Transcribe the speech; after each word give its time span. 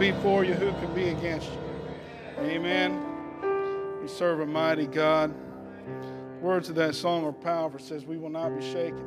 Be 0.00 0.12
for 0.22 0.44
you, 0.44 0.54
who 0.54 0.72
can 0.72 0.94
be 0.94 1.10
against 1.10 1.46
you? 1.46 2.44
Amen. 2.44 4.00
We 4.00 4.08
serve 4.08 4.40
a 4.40 4.46
mighty 4.46 4.86
God. 4.86 5.34
Words 6.40 6.70
of 6.70 6.74
that 6.76 6.94
song 6.94 7.26
are 7.26 7.32
powerful. 7.32 7.78
It 7.78 7.82
says, 7.82 8.06
We 8.06 8.16
will 8.16 8.30
not 8.30 8.58
be 8.58 8.64
shaken. 8.64 9.04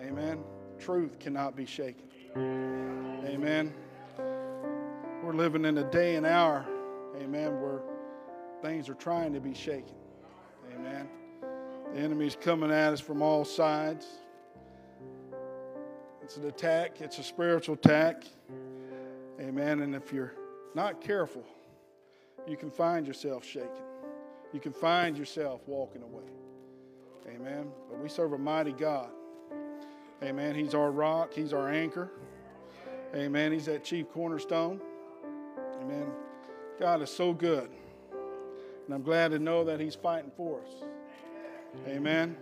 Amen. 0.00 0.44
Truth 0.78 1.18
cannot 1.18 1.56
be 1.56 1.66
shaken. 1.66 2.04
Amen. 2.36 3.74
We're 5.24 5.34
living 5.34 5.64
in 5.64 5.76
a 5.78 5.90
day 5.90 6.14
and 6.14 6.26
hour 6.26 6.64
amen, 7.20 7.60
where 7.60 7.80
things 8.62 8.88
are 8.88 8.94
trying 8.94 9.32
to 9.34 9.40
be 9.40 9.54
shaken. 9.54 9.94
Amen. 10.74 11.08
The 11.92 12.00
enemy's 12.00 12.36
coming 12.40 12.70
at 12.70 12.92
us 12.92 13.00
from 13.00 13.20
all 13.20 13.44
sides. 13.44 14.06
It's 16.22 16.36
an 16.36 16.46
attack, 16.46 17.00
it's 17.00 17.18
a 17.18 17.22
spiritual 17.22 17.74
attack. 17.74 18.24
Amen. 19.42 19.80
And 19.80 19.94
if 19.94 20.12
you're 20.12 20.34
not 20.74 21.00
careful, 21.00 21.44
you 22.46 22.56
can 22.56 22.70
find 22.70 23.06
yourself 23.06 23.44
shaken. 23.44 23.68
You 24.52 24.60
can 24.60 24.72
find 24.72 25.16
yourself 25.16 25.62
walking 25.66 26.02
away. 26.02 26.24
Amen. 27.28 27.68
But 27.90 28.00
we 28.00 28.08
serve 28.08 28.32
a 28.32 28.38
mighty 28.38 28.72
God. 28.72 29.10
Amen. 30.22 30.54
He's 30.54 30.74
our 30.74 30.90
rock, 30.90 31.32
He's 31.34 31.52
our 31.52 31.68
anchor. 31.68 32.10
Amen. 33.14 33.52
He's 33.52 33.66
that 33.66 33.84
chief 33.84 34.08
cornerstone. 34.10 34.80
Amen. 35.82 36.06
God 36.78 37.02
is 37.02 37.10
so 37.10 37.32
good. 37.32 37.68
And 38.86 38.94
I'm 38.94 39.02
glad 39.02 39.32
to 39.32 39.38
know 39.38 39.64
that 39.64 39.80
He's 39.80 39.94
fighting 39.94 40.30
for 40.36 40.60
us. 40.60 40.70
Amen. 41.86 42.36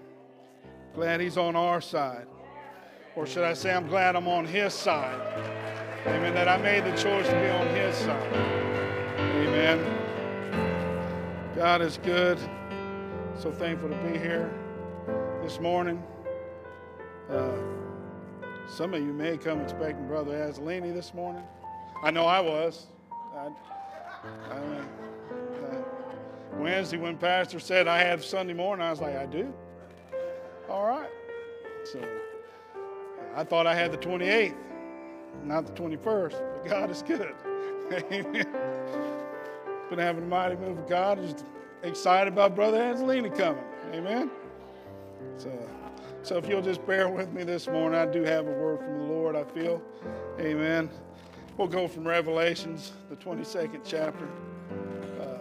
Glad 0.95 1.21
He's 1.21 1.37
on 1.37 1.57
our 1.57 1.81
side. 1.81 2.27
Or 3.17 3.27
should 3.27 3.45
I 3.45 3.55
say, 3.55 3.73
I'm 3.73 3.89
glad 3.89 4.15
I'm 4.15 4.29
on 4.29 4.45
His 4.45 4.73
side. 4.73 5.60
Amen. 6.07 6.35
That 6.35 6.49
I 6.49 6.57
made 6.57 6.85
the 6.85 6.97
choice 6.97 7.27
to 7.27 7.33
be 7.33 7.49
on 7.49 7.67
His 7.69 7.95
side. 7.97 8.33
Amen. 9.19 9.79
God 11.55 11.83
is 11.83 11.99
good. 11.99 12.39
So 13.39 13.53
thankful 13.53 13.91
to 13.91 13.97
be 13.97 14.19
here 14.19 14.53
this 15.43 15.61
morning. 15.61 16.03
Uh, 17.31 17.53
some 18.69 18.95
of 18.95 19.03
you 19.03 19.13
may 19.13 19.37
come 19.37 19.61
expecting 19.61 20.07
Brother 20.07 20.33
Azzolini 20.33 20.95
this 20.95 21.13
morning. 21.13 21.43
I 22.03 22.11
know 22.11 22.25
I 22.25 22.41
was. 22.41 22.87
I, 23.35 23.49
I, 24.51 24.57
uh, 24.57 24.85
Wednesday, 26.55 26.97
when 26.97 27.17
Pastor 27.19 27.61
said 27.61 27.89
I 27.89 27.99
have 27.99 28.25
Sunday 28.25 28.55
morning, 28.55 28.85
I 28.85 28.91
was 28.91 29.01
like, 29.01 29.17
I 29.17 29.27
do. 29.27 29.53
All 30.69 30.87
right. 30.87 31.11
So 31.85 32.03
I 33.35 33.45
thought 33.45 33.67
I 33.67 33.75
had 33.75 33.93
the 33.93 33.99
28th, 33.99 34.55
not 35.45 35.67
the 35.67 35.73
21st, 35.73 36.33
but 36.33 36.65
God 36.65 36.91
is 36.91 37.03
good. 37.03 37.35
Amen. 38.13 38.47
Been 39.89 39.99
having 39.99 40.25
a 40.25 40.27
mighty 40.27 40.57
move 40.57 40.79
of 40.79 40.89
God. 40.89 41.21
Just 41.21 41.45
excited 41.83 42.33
about 42.33 42.55
Brother 42.55 42.81
Angelina 42.81 43.31
coming. 43.31 43.65
Amen. 43.93 44.31
So, 45.37 45.51
so 46.23 46.37
if 46.37 46.49
you'll 46.49 46.63
just 46.63 46.87
bear 46.87 47.09
with 47.09 47.33
me 47.33 47.43
this 47.43 47.67
morning, 47.67 47.99
I 47.99 48.07
do 48.07 48.23
have 48.23 48.47
a 48.47 48.53
word 48.53 48.79
from 48.79 48.99
the 48.99 49.05
Lord, 49.05 49.35
I 49.35 49.45
feel. 49.45 49.83
Amen. 50.39 50.89
We'll 51.57 51.69
go 51.69 51.89
from 51.89 52.07
Revelations, 52.07 52.93
the 53.09 53.17
22nd 53.17 53.81
chapter. 53.85 54.29
Uh, 55.21 55.39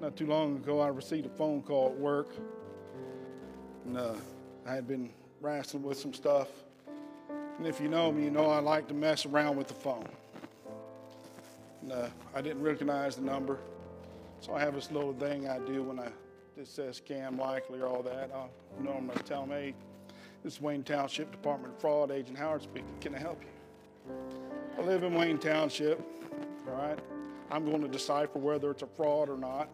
not 0.00 0.16
too 0.16 0.26
long 0.26 0.56
ago, 0.56 0.80
I 0.80 0.88
received 0.88 1.26
a 1.26 1.30
phone 1.30 1.62
call 1.62 1.88
at 1.88 1.98
work. 1.98 2.28
And 3.84 3.98
uh, 3.98 4.14
I 4.64 4.74
had 4.74 4.86
been 4.86 5.10
wrestling 5.40 5.82
with 5.82 5.98
some 5.98 6.14
stuff. 6.14 6.48
And 7.58 7.66
if 7.66 7.80
you 7.80 7.88
know 7.88 8.12
me, 8.12 8.24
you 8.24 8.30
know 8.30 8.50
I 8.50 8.58
like 8.58 8.86
to 8.88 8.94
mess 8.94 9.26
around 9.26 9.56
with 9.56 9.68
the 9.68 9.74
phone. 9.74 10.08
And 11.82 11.92
uh, 11.92 12.08
I 12.34 12.40
didn't 12.40 12.62
recognize 12.62 13.16
the 13.16 13.22
number. 13.22 13.58
So 14.40 14.54
I 14.54 14.60
have 14.60 14.74
this 14.74 14.90
little 14.90 15.14
thing 15.14 15.48
I 15.48 15.58
do 15.60 15.82
when 15.82 15.98
I 15.98 16.08
it 16.56 16.66
says 16.66 17.00
scam 17.06 17.38
likely 17.38 17.80
or 17.80 17.86
all 17.86 18.02
that. 18.02 18.30
I'll 18.34 18.50
normally 18.80 19.16
tell 19.24 19.42
them, 19.42 19.50
hey, 19.50 19.74
this 20.42 20.54
is 20.54 20.60
Wayne 20.60 20.82
Township 20.82 21.30
Department 21.30 21.74
of 21.74 21.80
Fraud 21.80 22.10
Agent 22.10 22.38
Howard 22.38 22.62
speaking. 22.62 22.94
Can 23.00 23.14
I 23.14 23.18
help 23.18 23.42
you? 23.42 24.14
I 24.78 24.86
live 24.86 25.02
in 25.02 25.14
Wayne 25.14 25.38
Township, 25.38 26.00
all 26.66 26.74
right? 26.74 26.98
I'm 27.50 27.66
going 27.66 27.82
to 27.82 27.88
decipher 27.88 28.38
whether 28.38 28.70
it's 28.70 28.82
a 28.82 28.86
fraud 28.86 29.28
or 29.28 29.36
not, 29.36 29.68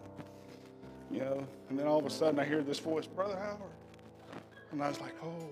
you 1.11 1.21
know. 1.21 1.47
And 1.69 1.79
then 1.79 1.87
all 1.87 2.01
of 2.01 2.07
a 2.07 2.11
sudden 2.11 2.41
I 2.41 2.45
hear 2.45 2.63
this 2.63 2.81
voice, 2.81 3.07
Brother 3.07 3.37
Howard. 3.37 3.71
And 4.73 4.83
I 4.83 4.89
was 4.89 5.01
like, 5.01 5.15
oh, 5.23 5.51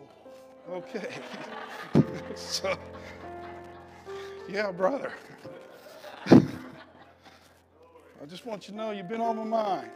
okay. 0.71 1.09
so, 2.35 2.77
yeah, 4.49 4.71
brother. 4.71 5.13
I 6.31 6.41
just 8.29 8.47
want 8.47 8.69
you 8.69 8.73
to 8.73 8.77
know 8.77 8.91
you've 8.91 9.09
been 9.09 9.21
on 9.21 9.37
my 9.37 9.45
mind. 9.45 9.91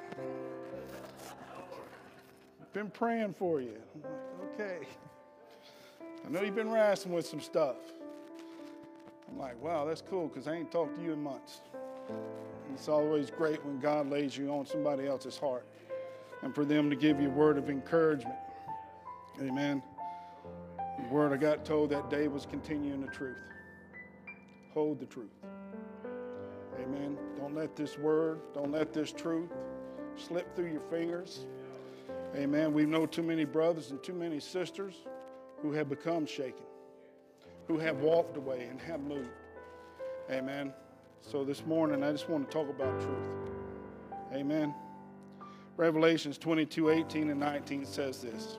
Been 2.72 2.90
praying 2.90 3.34
for 3.34 3.60
you. 3.60 3.76
Okay. 4.54 4.78
I 6.26 6.28
know 6.28 6.42
you've 6.42 6.56
been 6.56 6.72
wrestling 6.72 7.14
with 7.14 7.24
some 7.24 7.40
stuff. 7.40 7.76
I'm 9.30 9.38
like, 9.38 9.62
wow, 9.62 9.84
that's 9.84 10.02
cool 10.02 10.26
because 10.26 10.48
I 10.48 10.54
ain't 10.54 10.72
talked 10.72 10.96
to 10.96 11.02
you 11.02 11.12
in 11.12 11.22
months. 11.22 11.60
It's 12.72 12.88
always 12.88 13.30
great 13.30 13.64
when 13.64 13.78
God 13.78 14.10
lays 14.10 14.36
you 14.36 14.48
on 14.50 14.66
somebody 14.66 15.06
else's 15.06 15.38
heart 15.38 15.66
and 16.42 16.52
for 16.52 16.64
them 16.64 16.90
to 16.90 16.96
give 16.96 17.20
you 17.20 17.28
a 17.28 17.32
word 17.32 17.58
of 17.58 17.70
encouragement. 17.70 18.38
Amen. 19.40 19.82
Word 21.14 21.32
I 21.32 21.36
got 21.36 21.64
told 21.64 21.90
that 21.90 22.10
day 22.10 22.26
was 22.26 22.44
continuing 22.44 23.00
the 23.00 23.06
truth. 23.12 23.38
Hold 24.72 24.98
the 24.98 25.06
truth. 25.06 25.30
Amen. 26.82 27.16
Don't 27.38 27.54
let 27.54 27.76
this 27.76 27.96
word, 27.96 28.40
don't 28.52 28.72
let 28.72 28.92
this 28.92 29.12
truth 29.12 29.48
slip 30.16 30.56
through 30.56 30.72
your 30.72 30.80
fingers. 30.90 31.46
Amen. 32.34 32.72
We 32.72 32.84
know 32.84 33.06
too 33.06 33.22
many 33.22 33.44
brothers 33.44 33.92
and 33.92 34.02
too 34.02 34.12
many 34.12 34.40
sisters 34.40 34.94
who 35.62 35.70
have 35.70 35.88
become 35.88 36.26
shaken 36.26 36.64
who 37.68 37.78
have 37.78 37.98
walked 37.98 38.36
away 38.36 38.66
and 38.68 38.80
have 38.80 39.00
moved. 39.00 39.30
Amen. 40.32 40.72
So 41.22 41.44
this 41.44 41.64
morning, 41.64 42.02
I 42.02 42.10
just 42.10 42.28
want 42.28 42.50
to 42.50 42.52
talk 42.52 42.68
about 42.68 43.00
truth. 43.00 44.18
Amen. 44.32 44.74
Revelations 45.76 46.38
22 46.38 46.90
18 46.90 47.30
and 47.30 47.38
19 47.38 47.86
says 47.86 48.20
this 48.20 48.58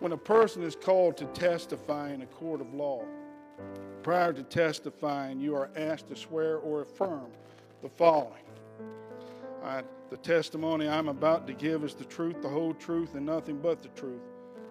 When 0.00 0.12
a 0.12 0.16
person 0.16 0.62
is 0.62 0.76
called 0.76 1.16
to 1.16 1.24
testify 1.26 2.12
in 2.12 2.22
a 2.22 2.26
court 2.26 2.60
of 2.60 2.72
law, 2.72 3.04
prior 4.02 4.32
to 4.32 4.42
testifying, 4.42 5.40
you 5.40 5.54
are 5.56 5.70
asked 5.76 6.08
to 6.08 6.16
swear 6.16 6.58
or 6.58 6.82
affirm 6.82 7.30
the 7.82 7.88
following. 7.88 8.44
I 9.64 9.82
the 10.10 10.16
testimony 10.16 10.88
I'm 10.88 11.08
about 11.08 11.46
to 11.48 11.52
give 11.52 11.84
is 11.84 11.94
the 11.94 12.04
truth, 12.04 12.40
the 12.40 12.48
whole 12.48 12.72
truth, 12.72 13.14
and 13.14 13.26
nothing 13.26 13.58
but 13.58 13.82
the 13.82 13.88
truth. 13.88 14.22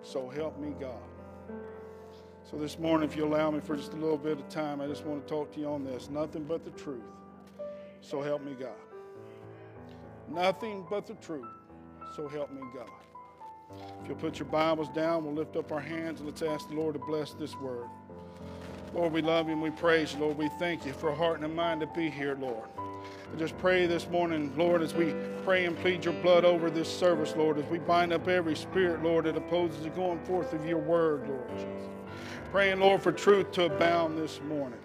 So 0.01 0.29
help 0.29 0.57
me 0.57 0.73
God. 0.79 0.95
So 2.49 2.57
this 2.57 2.79
morning, 2.79 3.07
if 3.07 3.15
you 3.15 3.25
allow 3.25 3.51
me 3.51 3.59
for 3.59 3.75
just 3.75 3.93
a 3.93 3.97
little 3.97 4.17
bit 4.17 4.39
of 4.39 4.49
time, 4.49 4.81
I 4.81 4.87
just 4.87 5.05
want 5.05 5.21
to 5.21 5.31
talk 5.31 5.51
to 5.53 5.59
you 5.59 5.67
on 5.67 5.83
this. 5.83 6.09
Nothing 6.09 6.43
but 6.45 6.63
the 6.63 6.71
truth. 6.71 7.03
so 8.01 8.21
help 8.21 8.43
me 8.43 8.55
God. 8.59 8.71
Nothing 10.27 10.85
but 10.89 11.05
the 11.05 11.15
truth, 11.15 11.47
so 12.15 12.27
help 12.27 12.51
me 12.51 12.61
God. 12.73 12.89
If 14.01 14.07
you'll 14.07 14.17
put 14.17 14.39
your 14.39 14.47
Bibles 14.47 14.89
down, 14.89 15.25
we'll 15.25 15.33
lift 15.33 15.55
up 15.55 15.71
our 15.71 15.79
hands 15.79 16.19
and 16.19 16.29
let's 16.29 16.41
ask 16.41 16.69
the 16.69 16.75
Lord 16.75 16.93
to 16.93 16.99
bless 16.99 17.33
this 17.33 17.55
word. 17.57 17.87
Lord, 18.93 19.11
we 19.11 19.21
love 19.21 19.47
you 19.47 19.53
and 19.53 19.61
we 19.61 19.69
praise 19.69 20.13
you. 20.13 20.19
Lord, 20.19 20.37
we 20.37 20.49
thank 20.59 20.85
you 20.85 20.93
for 20.93 21.09
a 21.09 21.15
heart 21.15 21.37
and 21.37 21.45
a 21.45 21.49
mind 21.49 21.81
to 21.81 21.87
be 21.87 22.09
here, 22.09 22.37
Lord. 22.39 22.67
I 22.79 23.37
just 23.37 23.57
pray 23.57 23.85
this 23.85 24.09
morning, 24.09 24.53
Lord, 24.55 24.81
as 24.81 24.93
we 24.93 25.13
pray 25.43 25.65
and 25.65 25.77
plead 25.77 26.05
your 26.05 26.13
blood 26.15 26.45
over 26.45 26.69
this 26.69 26.87
service, 26.87 27.35
Lord, 27.35 27.57
as 27.57 27.65
we 27.65 27.79
bind 27.79 28.13
up 28.13 28.27
every 28.27 28.55
spirit, 28.55 29.03
Lord, 29.03 29.25
that 29.25 29.35
opposes 29.35 29.83
the 29.83 29.89
going 29.89 30.19
forth 30.23 30.53
of 30.53 30.65
your 30.65 30.77
word, 30.77 31.27
Lord 31.27 31.49
Jesus. 31.49 31.89
Praying, 32.51 32.79
Lord, 32.79 33.01
for 33.01 33.11
truth 33.11 33.51
to 33.51 33.65
abound 33.65 34.17
this 34.17 34.39
morning. 34.47 34.79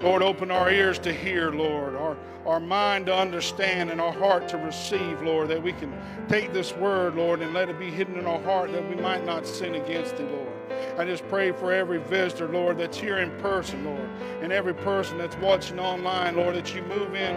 Lord, 0.00 0.22
open 0.22 0.50
our 0.50 0.70
ears 0.70 0.98
to 1.00 1.12
hear, 1.12 1.50
Lord, 1.50 1.94
our, 1.96 2.16
our 2.44 2.60
mind 2.60 3.06
to 3.06 3.16
understand, 3.16 3.90
and 3.90 4.00
our 4.00 4.12
heart 4.12 4.46
to 4.48 4.58
receive, 4.58 5.22
Lord, 5.22 5.48
that 5.48 5.62
we 5.62 5.72
can 5.72 5.92
take 6.28 6.52
this 6.52 6.74
word, 6.76 7.14
Lord, 7.14 7.40
and 7.40 7.54
let 7.54 7.70
it 7.70 7.78
be 7.78 7.90
hidden 7.90 8.18
in 8.18 8.26
our 8.26 8.40
heart 8.42 8.72
that 8.72 8.88
we 8.88 8.96
might 8.96 9.24
not 9.24 9.46
sin 9.46 9.74
against 9.74 10.18
thee, 10.18 10.24
Lord. 10.24 10.52
I 10.98 11.04
just 11.04 11.26
pray 11.28 11.50
for 11.52 11.72
every 11.72 11.98
visitor, 11.98 12.48
Lord, 12.48 12.76
that's 12.78 12.98
here 12.98 13.18
in 13.18 13.30
person, 13.38 13.84
Lord, 13.84 14.08
and 14.42 14.52
every 14.52 14.74
person 14.74 15.16
that's 15.16 15.36
watching 15.36 15.78
online, 15.78 16.36
Lord, 16.36 16.56
that 16.56 16.74
you 16.74 16.82
move 16.82 17.14
in 17.14 17.34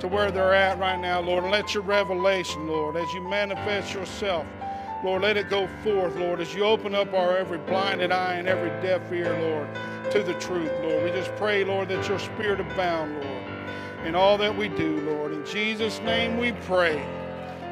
to 0.00 0.08
where 0.08 0.30
they're 0.30 0.54
at 0.54 0.78
right 0.78 1.00
now, 1.00 1.20
Lord, 1.20 1.44
and 1.44 1.52
let 1.52 1.72
your 1.72 1.82
revelation, 1.82 2.66
Lord, 2.66 2.96
as 2.96 3.12
you 3.14 3.22
manifest 3.22 3.94
yourself, 3.94 4.46
Lord, 5.04 5.20
let 5.20 5.36
it 5.36 5.50
go 5.50 5.66
forth, 5.82 6.16
Lord, 6.16 6.40
as 6.40 6.54
you 6.54 6.64
open 6.64 6.94
up 6.94 7.12
our 7.12 7.36
every 7.36 7.58
blinded 7.58 8.10
eye 8.10 8.36
and 8.36 8.48
every 8.48 8.70
deaf 8.80 9.12
ear, 9.12 9.38
Lord, 9.38 9.68
to 10.10 10.22
the 10.22 10.32
truth, 10.40 10.72
Lord. 10.82 11.04
We 11.04 11.10
just 11.10 11.30
pray, 11.36 11.62
Lord, 11.62 11.90
that 11.90 12.08
your 12.08 12.18
spirit 12.18 12.58
abound, 12.58 13.22
Lord, 13.22 14.06
in 14.06 14.14
all 14.14 14.38
that 14.38 14.56
we 14.56 14.68
do, 14.68 15.02
Lord. 15.02 15.32
In 15.32 15.44
Jesus' 15.44 16.00
name 16.00 16.38
we 16.38 16.52
pray. 16.52 17.04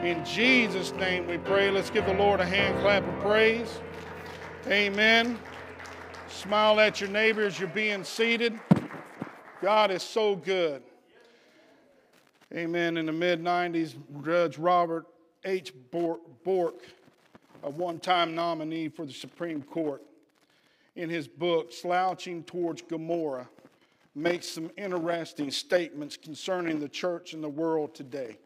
In 0.03 0.23
Jesus' 0.27 0.93
name 0.93 1.27
we 1.27 1.39
pray. 1.39 1.71
Let's 1.71 1.89
give 1.89 2.05
the 2.05 2.13
Lord 2.13 2.41
a 2.41 2.45
hand 2.45 2.79
clap 2.83 3.03
of 3.03 3.21
praise. 3.21 3.81
Amen. 4.67 5.39
Smile 6.29 6.81
at 6.81 7.01
your 7.01 7.09
neighbor 7.09 7.47
as 7.47 7.59
you're 7.59 7.69
being 7.71 8.05
seated. 8.05 8.61
God 9.63 9.91
is 9.91 10.03
so 10.03 10.37
good. 10.37 10.83
Amen. 12.53 12.99
In 12.99 13.07
the 13.07 13.13
mid 13.13 13.43
90s, 13.43 13.95
Judge 14.23 14.59
Robert 14.59 15.07
H. 15.47 15.73
Bork, 15.91 16.83
a 17.63 17.71
one 17.71 17.99
time 17.99 18.35
nominee 18.35 18.89
for 18.89 19.07
the 19.07 19.13
Supreme 19.13 19.63
Court, 19.63 20.03
in 20.95 21.09
his 21.09 21.27
book, 21.27 21.73
Slouching 21.73 22.43
Towards 22.45 22.83
Gomorrah, 22.83 23.49
makes 24.15 24.47
some 24.49 24.71
interesting 24.77 25.51
statements 25.51 26.17
concerning 26.17 26.79
the 26.79 26.89
church 26.89 27.33
and 27.33 27.43
the 27.43 27.49
world 27.49 27.95
today. 27.95 28.37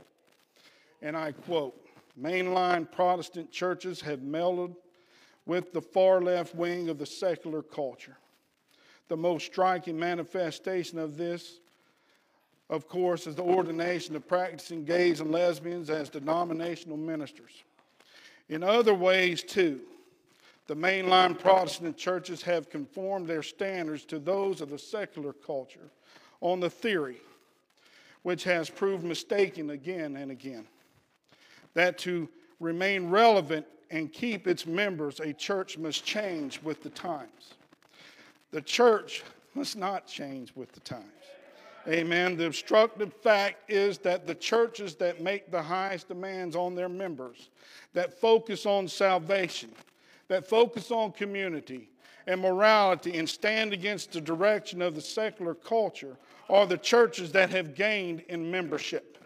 And 1.02 1.16
I 1.16 1.32
quote 1.32 1.74
Mainline 2.20 2.90
Protestant 2.90 3.50
churches 3.50 4.00
have 4.02 4.20
melded 4.20 4.76
with 5.44 5.72
the 5.72 5.80
far 5.80 6.20
left 6.20 6.54
wing 6.54 6.88
of 6.88 6.98
the 6.98 7.06
secular 7.06 7.62
culture. 7.62 8.16
The 9.08 9.16
most 9.16 9.46
striking 9.46 9.98
manifestation 9.98 10.98
of 10.98 11.16
this, 11.16 11.60
of 12.68 12.88
course, 12.88 13.26
is 13.26 13.36
the 13.36 13.42
ordination 13.42 14.16
of 14.16 14.26
practicing 14.26 14.84
gays 14.84 15.20
and 15.20 15.30
lesbians 15.30 15.90
as 15.90 16.08
denominational 16.08 16.96
ministers. 16.96 17.62
In 18.48 18.62
other 18.62 18.94
ways, 18.94 19.42
too, 19.42 19.80
the 20.66 20.76
mainline 20.76 21.38
Protestant 21.38 21.96
churches 21.96 22.42
have 22.42 22.70
conformed 22.70 23.26
their 23.26 23.42
standards 23.42 24.04
to 24.06 24.18
those 24.18 24.60
of 24.60 24.70
the 24.70 24.78
secular 24.78 25.32
culture 25.32 25.90
on 26.40 26.60
the 26.60 26.70
theory, 26.70 27.18
which 28.22 28.44
has 28.44 28.68
proved 28.68 29.04
mistaken 29.04 29.70
again 29.70 30.16
and 30.16 30.30
again, 30.30 30.66
that 31.74 31.98
to 31.98 32.28
remain 32.60 33.10
relevant 33.10 33.66
and 33.90 34.12
keep 34.12 34.46
its 34.46 34.66
members, 34.66 35.20
a 35.20 35.32
church 35.32 35.78
must 35.78 36.04
change 36.04 36.60
with 36.62 36.82
the 36.82 36.90
times. 36.90 37.54
The 38.50 38.62
church 38.62 39.22
must 39.54 39.76
not 39.76 40.06
change 40.06 40.52
with 40.54 40.72
the 40.72 40.80
times. 40.80 41.15
Amen. 41.88 42.36
The 42.36 42.46
obstructive 42.46 43.12
fact 43.12 43.70
is 43.70 43.98
that 43.98 44.26
the 44.26 44.34
churches 44.34 44.96
that 44.96 45.20
make 45.20 45.52
the 45.52 45.62
highest 45.62 46.08
demands 46.08 46.56
on 46.56 46.74
their 46.74 46.88
members, 46.88 47.50
that 47.92 48.20
focus 48.20 48.66
on 48.66 48.88
salvation, 48.88 49.70
that 50.26 50.48
focus 50.48 50.90
on 50.90 51.12
community 51.12 51.88
and 52.26 52.40
morality 52.40 53.16
and 53.18 53.28
stand 53.28 53.72
against 53.72 54.12
the 54.12 54.20
direction 54.20 54.82
of 54.82 54.96
the 54.96 55.00
secular 55.00 55.54
culture, 55.54 56.16
are 56.48 56.66
the 56.66 56.78
churches 56.78 57.30
that 57.32 57.50
have 57.50 57.74
gained 57.74 58.20
in 58.28 58.50
membership. 58.50 59.18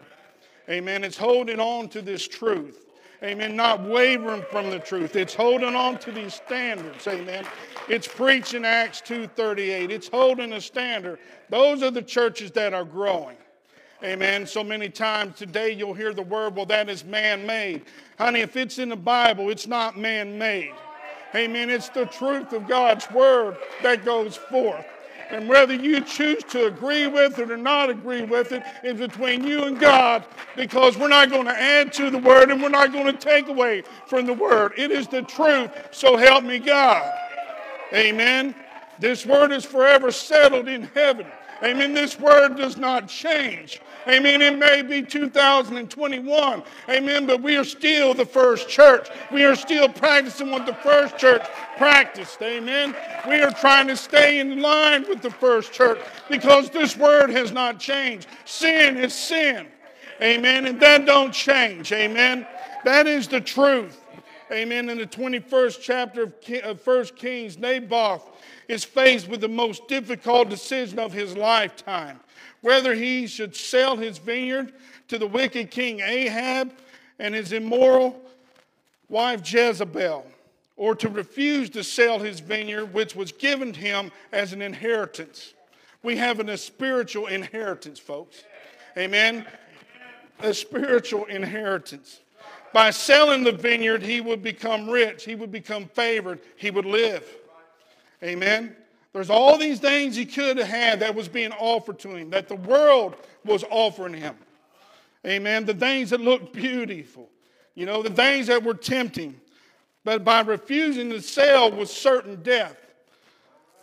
Amen. 0.69 1.03
It's 1.03 1.17
holding 1.17 1.59
on 1.59 1.89
to 1.89 2.01
this 2.01 2.27
truth 2.27 2.90
Amen. 3.23 3.55
Not 3.55 3.83
wavering 3.83 4.43
from 4.49 4.71
the 4.71 4.79
truth. 4.79 5.15
It's 5.15 5.35
holding 5.35 5.75
on 5.75 5.99
to 5.99 6.11
these 6.11 6.33
standards. 6.33 7.07
Amen. 7.07 7.45
It's 7.87 8.07
preaching 8.07 8.65
Acts 8.65 8.99
2.38. 9.01 9.91
It's 9.91 10.07
holding 10.07 10.53
a 10.53 10.61
standard. 10.61 11.19
Those 11.49 11.83
are 11.83 11.91
the 11.91 12.01
churches 12.01 12.51
that 12.51 12.73
are 12.73 12.85
growing. 12.85 13.37
Amen. 14.03 14.47
So 14.47 14.63
many 14.63 14.89
times 14.89 15.37
today 15.37 15.71
you'll 15.71 15.93
hear 15.93 16.13
the 16.13 16.23
word, 16.23 16.55
well, 16.55 16.65
that 16.65 16.89
is 16.89 17.05
man 17.05 17.45
made. 17.45 17.83
Honey, 18.17 18.39
if 18.39 18.57
it's 18.57 18.79
in 18.79 18.89
the 18.89 18.95
Bible, 18.95 19.51
it's 19.51 19.67
not 19.67 19.97
man 19.99 20.39
made. 20.39 20.73
Amen. 21.35 21.69
It's 21.69 21.89
the 21.89 22.07
truth 22.07 22.53
of 22.53 22.67
God's 22.67 23.09
word 23.11 23.57
that 23.83 24.03
goes 24.03 24.35
forth. 24.35 24.85
And 25.31 25.47
whether 25.47 25.73
you 25.73 26.01
choose 26.01 26.43
to 26.49 26.65
agree 26.65 27.07
with 27.07 27.39
it 27.39 27.49
or 27.49 27.57
not 27.57 27.89
agree 27.89 28.23
with 28.23 28.51
it 28.51 28.63
is 28.83 28.99
between 28.99 29.45
you 29.45 29.63
and 29.63 29.79
God 29.79 30.25
because 30.57 30.97
we're 30.97 31.07
not 31.07 31.29
going 31.29 31.45
to 31.45 31.57
add 31.57 31.93
to 31.93 32.09
the 32.09 32.17
word 32.17 32.51
and 32.51 32.61
we're 32.61 32.69
not 32.69 32.91
going 32.91 33.05
to 33.05 33.13
take 33.13 33.47
away 33.47 33.83
from 34.07 34.25
the 34.25 34.33
word. 34.33 34.73
It 34.77 34.91
is 34.91 35.07
the 35.07 35.21
truth, 35.21 35.71
so 35.91 36.17
help 36.17 36.43
me 36.43 36.59
God. 36.59 37.09
Amen. 37.93 38.53
This 38.99 39.25
word 39.25 39.51
is 39.51 39.65
forever 39.65 40.11
settled 40.11 40.67
in 40.67 40.83
heaven. 40.93 41.25
Amen. 41.63 41.93
This 41.93 42.19
word 42.19 42.55
does 42.57 42.77
not 42.77 43.07
change. 43.07 43.81
Amen. 44.07 44.41
It 44.41 44.57
may 44.57 44.81
be 44.81 45.03
2021. 45.03 46.63
Amen. 46.89 47.27
But 47.27 47.41
we 47.41 47.55
are 47.55 47.63
still 47.63 48.15
the 48.15 48.25
first 48.25 48.67
church. 48.67 49.09
We 49.31 49.43
are 49.43 49.55
still 49.55 49.87
practicing 49.87 50.49
what 50.49 50.65
the 50.65 50.73
first 50.75 51.17
church 51.17 51.45
practiced. 51.77 52.41
Amen. 52.41 52.95
We 53.27 53.41
are 53.41 53.51
trying 53.51 53.87
to 53.87 53.95
stay 53.95 54.39
in 54.39 54.59
line 54.59 55.05
with 55.07 55.21
the 55.21 55.29
first 55.29 55.71
church 55.71 55.99
because 56.29 56.71
this 56.71 56.97
word 56.97 57.29
has 57.29 57.51
not 57.51 57.79
changed. 57.79 58.27
Sin 58.45 58.97
is 58.97 59.13
sin. 59.13 59.67
Amen. 60.19 60.65
And 60.65 60.79
that 60.79 61.05
don't 61.05 61.33
change. 61.33 61.91
Amen. 61.91 62.47
That 62.85 63.05
is 63.05 63.27
the 63.27 63.41
truth. 63.41 63.99
Amen. 64.51 64.89
In 64.89 64.97
the 64.97 65.05
21st 65.05 65.79
chapter 65.81 66.33
of 66.63 66.85
1 66.85 67.05
Kings, 67.15 67.57
Naboth 67.57 68.30
is 68.71 68.83
faced 68.83 69.27
with 69.27 69.41
the 69.41 69.47
most 69.47 69.87
difficult 69.87 70.49
decision 70.49 70.97
of 70.99 71.13
his 71.13 71.35
lifetime 71.35 72.19
whether 72.61 72.93
he 72.93 73.27
should 73.27 73.55
sell 73.55 73.97
his 73.97 74.17
vineyard 74.17 74.71
to 75.07 75.17
the 75.17 75.27
wicked 75.27 75.71
king 75.71 75.99
Ahab 75.99 76.71
and 77.19 77.35
his 77.35 77.51
immoral 77.51 78.21
wife 79.09 79.41
Jezebel, 79.51 80.25
or 80.77 80.95
to 80.95 81.09
refuse 81.09 81.69
to 81.71 81.83
sell 81.83 82.19
his 82.19 82.39
vineyard, 82.39 82.93
which 82.93 83.15
was 83.15 83.31
given 83.31 83.73
to 83.73 83.79
him 83.79 84.11
as 84.31 84.53
an 84.53 84.61
inheritance. 84.61 85.53
We 86.01 86.17
have 86.17 86.39
a 86.39 86.57
spiritual 86.57 87.27
inheritance, 87.27 87.99
folks. 87.99 88.43
Amen. 88.97 89.45
A 90.39 90.53
spiritual 90.53 91.25
inheritance. 91.25 92.21
By 92.73 92.89
selling 92.91 93.43
the 93.43 93.51
vineyard, 93.51 94.01
he 94.01 94.21
would 94.21 94.41
become 94.41 94.89
rich, 94.89 95.25
he 95.25 95.35
would 95.35 95.51
become 95.51 95.87
favored, 95.87 96.39
he 96.55 96.71
would 96.71 96.85
live. 96.85 97.25
Amen. 98.23 98.75
There's 99.13 99.29
all 99.29 99.57
these 99.57 99.79
things 99.79 100.15
he 100.15 100.25
could 100.25 100.57
have 100.57 100.67
had 100.67 100.99
that 101.01 101.15
was 101.15 101.27
being 101.27 101.51
offered 101.53 101.99
to 101.99 102.15
him, 102.15 102.29
that 102.29 102.47
the 102.47 102.55
world 102.55 103.15
was 103.43 103.63
offering 103.69 104.13
him. 104.13 104.35
Amen. 105.25 105.65
The 105.65 105.73
things 105.73 106.11
that 106.11 106.21
looked 106.21 106.53
beautiful, 106.53 107.29
you 107.75 107.85
know, 107.85 108.01
the 108.01 108.09
things 108.09 108.47
that 108.47 108.63
were 108.63 108.73
tempting. 108.73 109.39
But 110.03 110.23
by 110.23 110.41
refusing 110.41 111.09
to 111.11 111.21
sell 111.21 111.71
was 111.71 111.91
certain 111.91 112.41
death. 112.41 112.77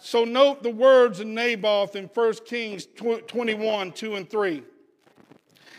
So 0.00 0.24
note 0.24 0.62
the 0.62 0.70
words 0.70 1.20
of 1.20 1.26
Naboth 1.26 1.96
in 1.96 2.06
1 2.06 2.34
Kings 2.46 2.86
21 2.86 3.92
2 3.92 4.14
and 4.14 4.28
3. 4.28 4.62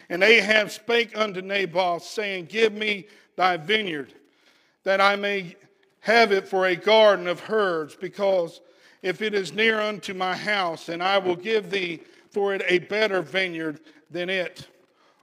And 0.09 0.23
Ahab 0.23 0.71
spake 0.71 1.17
unto 1.17 1.41
Naboth, 1.41 2.03
saying, 2.03 2.45
Give 2.45 2.73
me 2.73 3.07
thy 3.35 3.57
vineyard, 3.57 4.13
that 4.83 4.99
I 4.99 5.15
may 5.15 5.55
have 6.01 6.31
it 6.31 6.47
for 6.47 6.65
a 6.65 6.75
garden 6.75 7.27
of 7.27 7.41
herds, 7.41 7.95
because 7.95 8.61
if 9.01 9.21
it 9.21 9.33
is 9.33 9.53
near 9.53 9.79
unto 9.79 10.13
my 10.13 10.35
house, 10.35 10.89
and 10.89 11.01
I 11.01 11.17
will 11.17 11.35
give 11.35 11.69
thee 11.69 12.01
for 12.31 12.53
it 12.53 12.61
a 12.67 12.79
better 12.79 13.21
vineyard 13.21 13.79
than 14.09 14.29
it. 14.29 14.67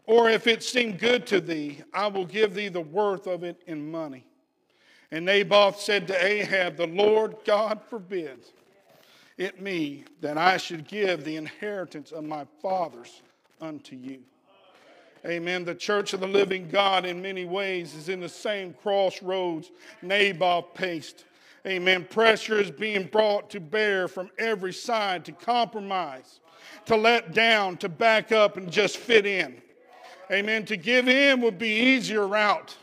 Or 0.06 0.30
if 0.30 0.46
it 0.46 0.62
seem 0.62 0.96
good 0.96 1.26
to 1.28 1.40
thee, 1.40 1.82
I 1.92 2.06
will 2.06 2.26
give 2.26 2.54
thee 2.54 2.68
the 2.68 2.80
worth 2.80 3.26
of 3.26 3.42
it 3.42 3.62
in 3.66 3.90
money. 3.90 4.24
And 5.10 5.24
Naboth 5.24 5.80
said 5.80 6.06
to 6.08 6.24
Ahab, 6.24 6.76
The 6.76 6.86
Lord 6.86 7.36
God 7.44 7.80
forbid 7.88 8.40
it 9.36 9.60
me 9.60 10.04
that 10.20 10.38
I 10.38 10.56
should 10.56 10.88
give 10.88 11.24
the 11.24 11.36
inheritance 11.36 12.12
of 12.12 12.24
my 12.24 12.46
fathers 12.62 13.22
unto 13.60 13.96
you. 13.96 14.20
Amen. 15.26 15.64
The 15.64 15.74
church 15.74 16.12
of 16.12 16.20
the 16.20 16.26
living 16.28 16.68
God, 16.68 17.04
in 17.04 17.20
many 17.20 17.44
ways, 17.44 17.94
is 17.94 18.08
in 18.08 18.20
the 18.20 18.28
same 18.28 18.74
crossroads 18.74 19.72
Naboth 20.00 20.72
paced. 20.74 21.24
Amen. 21.66 22.06
Pressure 22.08 22.60
is 22.60 22.70
being 22.70 23.08
brought 23.08 23.50
to 23.50 23.58
bear 23.58 24.06
from 24.06 24.30
every 24.38 24.72
side 24.72 25.24
to 25.24 25.32
compromise, 25.32 26.38
to 26.84 26.96
let 26.96 27.34
down, 27.34 27.76
to 27.78 27.88
back 27.88 28.30
up, 28.30 28.56
and 28.56 28.70
just 28.70 28.98
fit 28.98 29.26
in. 29.26 29.60
Amen. 30.30 30.64
To 30.66 30.76
give 30.76 31.08
in 31.08 31.40
would 31.40 31.58
be 31.58 31.68
easier 31.68 32.28
route. 32.28 32.76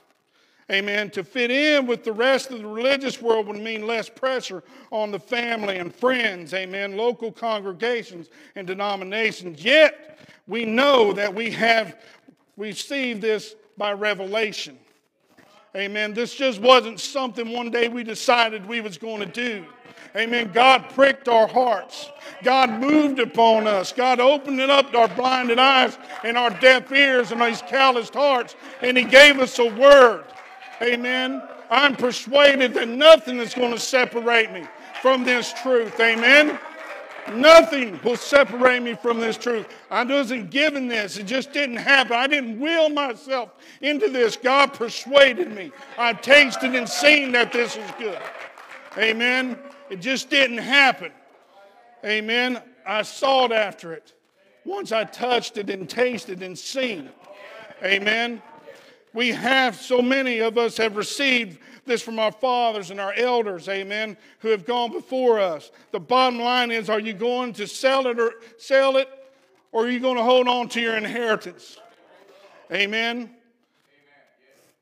Amen. 0.70 1.10
To 1.12 1.24
fit 1.24 1.52
in 1.52 1.88
with 1.88 2.04
the 2.04 2.12
rest 2.12 2.52
of 2.52 2.60
the 2.60 2.68
religious 2.68 3.22
world 3.22 3.48
would 3.48 3.60
mean 3.60 3.88
less 3.88 4.10
pressure 4.10 4.64
on 4.92 5.12
the 5.12 5.20
family 5.20 5.78
and 5.78 5.94
friends. 5.94 6.54
Amen. 6.54 6.98
Local 6.98 7.32
congregations 7.32 8.30
and 8.56 8.68
denominations. 8.68 9.64
Yet, 9.64 10.20
we 10.48 10.66
know 10.66 11.14
that 11.14 11.34
we 11.34 11.52
have 11.52 12.02
received 12.58 13.22
this 13.22 13.56
by 13.78 13.94
revelation. 13.94 14.78
Amen. 15.76 16.14
This 16.14 16.36
just 16.36 16.62
wasn't 16.62 17.00
something 17.00 17.50
one 17.50 17.72
day 17.72 17.88
we 17.88 18.04
decided 18.04 18.68
we 18.68 18.82
was 18.82 18.98
going 18.98 19.20
to 19.20 19.26
do. 19.26 19.66
Amen. 20.16 20.52
God 20.54 20.90
pricked 20.90 21.28
our 21.28 21.48
hearts. 21.48 22.12
God 22.44 22.70
moved 22.80 23.20
upon 23.20 23.66
us. 23.66 23.92
God 23.92 24.20
opened 24.20 24.62
up 24.62 24.94
our 24.94 25.08
blinded 25.08 25.58
eyes 25.58 25.98
and 26.24 26.38
our 26.38 26.52
deaf 26.52 26.92
ears 26.92 27.32
and 27.32 27.42
these 27.42 27.64
calloused 27.64 28.14
hearts, 28.14 28.56
and 28.82 28.96
He 28.96 29.04
gave 29.04 29.40
us 29.40 29.58
a 29.58 29.66
word. 29.66 30.26
Amen. 30.82 31.42
I'm 31.72 31.96
persuaded 31.96 32.76
that 32.76 32.88
nothing 32.88 33.40
is 33.40 33.56
going 33.56 33.72
to 33.72 33.80
separate 33.80 34.52
me 34.52 34.68
from 35.02 35.24
this 35.24 35.52
truth. 35.54 36.00
Amen. 36.00 36.60
Nothing 37.32 38.00
will 38.04 38.18
separate 38.18 38.82
me 38.82 38.96
from 38.96 39.20
this 39.20 39.38
truth. 39.38 39.68
I 39.90 40.04
wasn't 40.04 40.50
given 40.50 40.88
this. 40.88 41.18
It 41.18 41.26
just 41.26 41.54
didn't 41.54 41.78
happen. 41.78 42.14
I 42.14 42.28
didn't 42.28 42.60
will 42.60 42.90
myself 42.90 43.52
into 43.82 44.10
this. 44.10 44.36
God 44.36 44.74
persuaded 44.74 45.52
me. 45.52 45.72
I've 45.98 46.22
tasted 46.22 46.76
and 46.76 46.88
seen 46.88 47.32
that 47.32 47.54
this 47.54 47.78
is 47.78 47.92
good. 47.98 48.20
Amen. 48.98 49.58
It 49.90 50.02
just 50.02 50.30
didn't 50.30 50.58
happen. 50.58 51.12
Amen. 52.06 52.62
I 52.86 53.04
sought 53.04 53.52
after 53.52 53.94
it. 53.94 54.14
Once 54.66 54.92
I 54.92 55.04
touched 55.06 55.58
it 55.58 55.70
and 55.70 55.90
tasted 55.90 56.44
and 56.44 56.58
seen. 56.58 57.10
Amen. 57.84 58.42
We 59.14 59.30
have, 59.30 59.76
so 59.76 60.02
many 60.02 60.40
of 60.40 60.58
us 60.58 60.78
have 60.78 60.96
received 60.96 61.60
this 61.86 62.02
from 62.02 62.20
our 62.20 62.32
fathers 62.32 62.92
and 62.92 63.00
our 63.00 63.14
elders, 63.14 63.68
amen, 63.68 64.18
who 64.40 64.50
have 64.50 64.66
gone 64.66 64.92
before 64.92 65.40
us. 65.40 65.72
The 65.92 66.00
bottom 66.00 66.40
line 66.40 66.72
is 66.72 66.90
are 66.90 67.00
you 67.00 67.14
going 67.14 67.54
to 67.54 67.68
sell 67.68 68.08
it 68.08 68.20
or 68.20 68.34
sell 68.58 68.98
it 68.98 69.10
or 69.72 69.86
are 69.86 69.90
you 69.90 70.00
going 70.00 70.18
to 70.18 70.24
hold 70.24 70.48
on 70.48 70.70
to 70.70 70.82
your 70.82 70.96
inheritance? 70.96 71.78
Amen. 72.72 73.30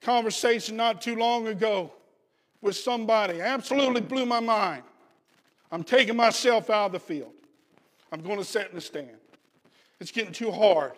Conversation 0.01 0.75
not 0.75 1.01
too 1.01 1.15
long 1.15 1.48
ago 1.48 1.91
with 2.62 2.75
somebody 2.75 3.41
absolutely 3.41 4.01
blew 4.01 4.25
my 4.25 4.39
mind. 4.39 4.84
I'm 5.72 5.84
taking 5.84 6.15
myself 6.15 6.70
out 6.70 6.88
of 6.88 6.91
the 6.91 7.00
field. 7.00 7.34
I'm 8.12 8.22
going 8.22 8.38
to 8.38 8.43
sit 8.43 8.67
in 8.70 8.75
the 8.75 8.81
stand. 8.81 9.17
It's 10.00 10.12
getting 10.12 10.34
too 10.34 10.51
hard 10.51 10.93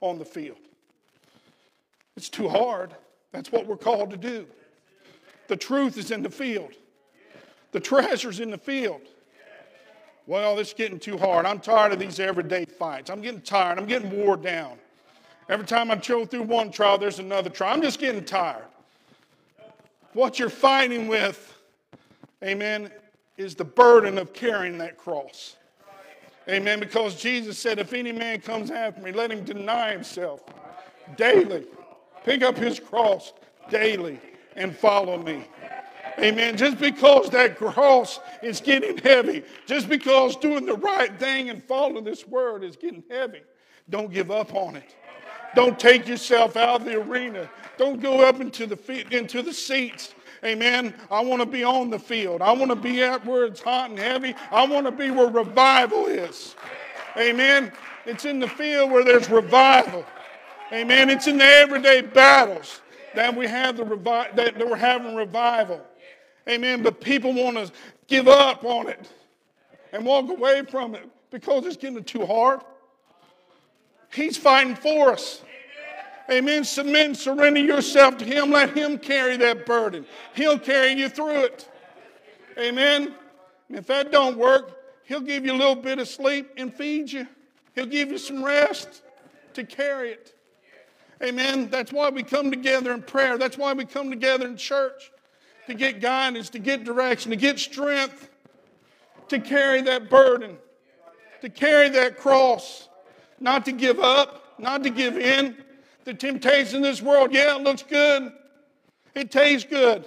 on 0.00 0.18
the 0.18 0.24
field. 0.24 0.58
It's 2.16 2.28
too 2.28 2.48
hard. 2.48 2.94
That's 3.32 3.50
what 3.50 3.66
we're 3.66 3.76
called 3.76 4.10
to 4.10 4.16
do. 4.16 4.46
The 5.48 5.56
truth 5.56 5.98
is 5.98 6.10
in 6.10 6.22
the 6.22 6.30
field, 6.30 6.72
the 7.72 7.80
treasure's 7.80 8.40
in 8.40 8.50
the 8.50 8.58
field. 8.58 9.02
Well, 10.26 10.58
it's 10.58 10.72
getting 10.72 10.98
too 10.98 11.18
hard. 11.18 11.44
I'm 11.44 11.60
tired 11.60 11.92
of 11.92 11.98
these 11.98 12.18
everyday 12.18 12.64
fights. 12.64 13.10
I'm 13.10 13.20
getting 13.20 13.42
tired. 13.42 13.78
I'm 13.78 13.84
getting 13.84 14.10
wore 14.10 14.38
down. 14.38 14.78
Every 15.50 15.66
time 15.66 15.90
I 15.90 15.96
go 15.96 16.24
through 16.24 16.44
one 16.44 16.70
trial, 16.70 16.96
there's 16.96 17.18
another 17.18 17.50
trial. 17.50 17.74
I'm 17.74 17.82
just 17.82 18.00
getting 18.00 18.24
tired. 18.24 18.64
What 20.14 20.38
you're 20.38 20.48
fighting 20.48 21.08
with, 21.08 21.54
amen, 22.42 22.90
is 23.36 23.54
the 23.54 23.64
burden 23.64 24.16
of 24.16 24.32
carrying 24.32 24.78
that 24.78 24.96
cross. 24.96 25.56
Amen. 26.48 26.80
Because 26.80 27.20
Jesus 27.20 27.58
said, 27.58 27.78
if 27.78 27.92
any 27.92 28.12
man 28.12 28.40
comes 28.40 28.70
after 28.70 29.02
me, 29.02 29.12
let 29.12 29.30
him 29.30 29.44
deny 29.44 29.92
himself 29.92 30.42
daily. 31.16 31.66
Pick 32.24 32.42
up 32.42 32.56
his 32.56 32.80
cross 32.80 33.34
daily 33.70 34.18
and 34.56 34.76
follow 34.76 35.18
me. 35.18 35.46
Amen. 36.18 36.56
Just 36.56 36.78
because 36.78 37.28
that 37.30 37.56
cross 37.56 38.20
is 38.42 38.60
getting 38.60 38.96
heavy, 38.98 39.42
just 39.66 39.88
because 39.88 40.36
doing 40.36 40.64
the 40.64 40.76
right 40.76 41.18
thing 41.18 41.50
and 41.50 41.62
following 41.62 42.04
this 42.04 42.26
word 42.26 42.62
is 42.62 42.76
getting 42.76 43.02
heavy, 43.10 43.42
don't 43.90 44.12
give 44.12 44.30
up 44.30 44.54
on 44.54 44.76
it. 44.76 44.94
Don't 45.54 45.78
take 45.78 46.06
yourself 46.08 46.56
out 46.56 46.80
of 46.80 46.84
the 46.84 47.00
arena. 47.00 47.48
Don't 47.78 48.00
go 48.00 48.26
up 48.26 48.40
into 48.40 48.66
the 48.66 48.76
feet, 48.76 49.12
into 49.12 49.42
the 49.42 49.52
seats. 49.52 50.14
Amen. 50.44 50.94
I 51.10 51.20
want 51.20 51.40
to 51.40 51.46
be 51.46 51.64
on 51.64 51.90
the 51.90 51.98
field. 51.98 52.42
I 52.42 52.52
want 52.52 52.70
to 52.70 52.76
be 52.76 53.02
at 53.02 53.24
where 53.24 53.44
it's 53.44 53.60
hot 53.60 53.90
and 53.90 53.98
heavy. 53.98 54.34
I 54.50 54.66
want 54.66 54.86
to 54.86 54.92
be 54.92 55.10
where 55.10 55.28
revival 55.28 56.06
is. 56.06 56.54
Amen. 57.16 57.72
It's 58.04 58.24
in 58.24 58.40
the 58.40 58.48
field 58.48 58.90
where 58.90 59.04
there's 59.04 59.30
revival. 59.30 60.04
Amen. 60.72 61.08
It's 61.08 61.26
in 61.26 61.38
the 61.38 61.44
everyday 61.44 62.02
battles 62.02 62.80
that 63.14 63.36
we 63.36 63.46
have 63.46 63.76
the 63.76 63.84
revi- 63.84 64.34
that 64.34 64.58
we're 64.58 64.76
having 64.76 65.14
revival. 65.14 65.80
Amen. 66.48 66.82
But 66.82 67.00
people 67.00 67.32
want 67.32 67.56
to 67.56 67.72
give 68.06 68.28
up 68.28 68.64
on 68.64 68.88
it 68.88 69.08
and 69.92 70.04
walk 70.04 70.28
away 70.28 70.62
from 70.62 70.94
it 70.94 71.08
because 71.30 71.64
it's 71.66 71.76
getting 71.76 72.02
too 72.04 72.26
hard. 72.26 72.60
He's 74.12 74.36
fighting 74.36 74.76
for 74.76 75.10
us. 75.12 75.42
Amen. 76.30 76.64
Submit 76.64 77.16
surrender 77.16 77.60
yourself 77.60 78.16
to 78.18 78.24
Him. 78.24 78.50
Let 78.50 78.76
Him 78.76 78.98
carry 78.98 79.36
that 79.38 79.66
burden. 79.66 80.06
He'll 80.34 80.58
carry 80.58 80.92
you 80.92 81.08
through 81.08 81.44
it. 81.44 81.70
Amen. 82.58 83.14
And 83.68 83.78
if 83.78 83.86
that 83.88 84.10
don't 84.10 84.38
work, 84.38 84.80
He'll 85.04 85.20
give 85.20 85.44
you 85.44 85.52
a 85.52 85.58
little 85.58 85.76
bit 85.76 85.98
of 85.98 86.08
sleep 86.08 86.50
and 86.56 86.72
feed 86.72 87.12
you. 87.12 87.26
He'll 87.74 87.86
give 87.86 88.10
you 88.10 88.18
some 88.18 88.42
rest 88.42 89.02
to 89.54 89.64
carry 89.64 90.10
it. 90.10 90.33
Amen. 91.22 91.68
That's 91.70 91.92
why 91.92 92.10
we 92.10 92.22
come 92.22 92.50
together 92.50 92.92
in 92.92 93.02
prayer. 93.02 93.38
That's 93.38 93.56
why 93.56 93.72
we 93.72 93.84
come 93.84 94.10
together 94.10 94.46
in 94.46 94.56
church 94.56 95.10
to 95.66 95.74
get 95.74 96.00
guidance, 96.00 96.50
to 96.50 96.58
get 96.58 96.84
direction, 96.84 97.30
to 97.30 97.36
get 97.36 97.58
strength, 97.58 98.30
to 99.28 99.38
carry 99.38 99.80
that 99.82 100.10
burden, 100.10 100.58
to 101.40 101.48
carry 101.48 101.88
that 101.90 102.18
cross, 102.18 102.88
not 103.40 103.64
to 103.64 103.72
give 103.72 103.98
up, 104.00 104.54
not 104.58 104.82
to 104.82 104.90
give 104.90 105.16
in. 105.16 105.56
The 106.04 106.12
temptation 106.12 106.76
in 106.76 106.82
this 106.82 107.00
world, 107.00 107.32
yeah, 107.32 107.56
it 107.56 107.62
looks 107.62 107.82
good, 107.82 108.30
it 109.14 109.30
tastes 109.30 109.66
good, 109.68 110.04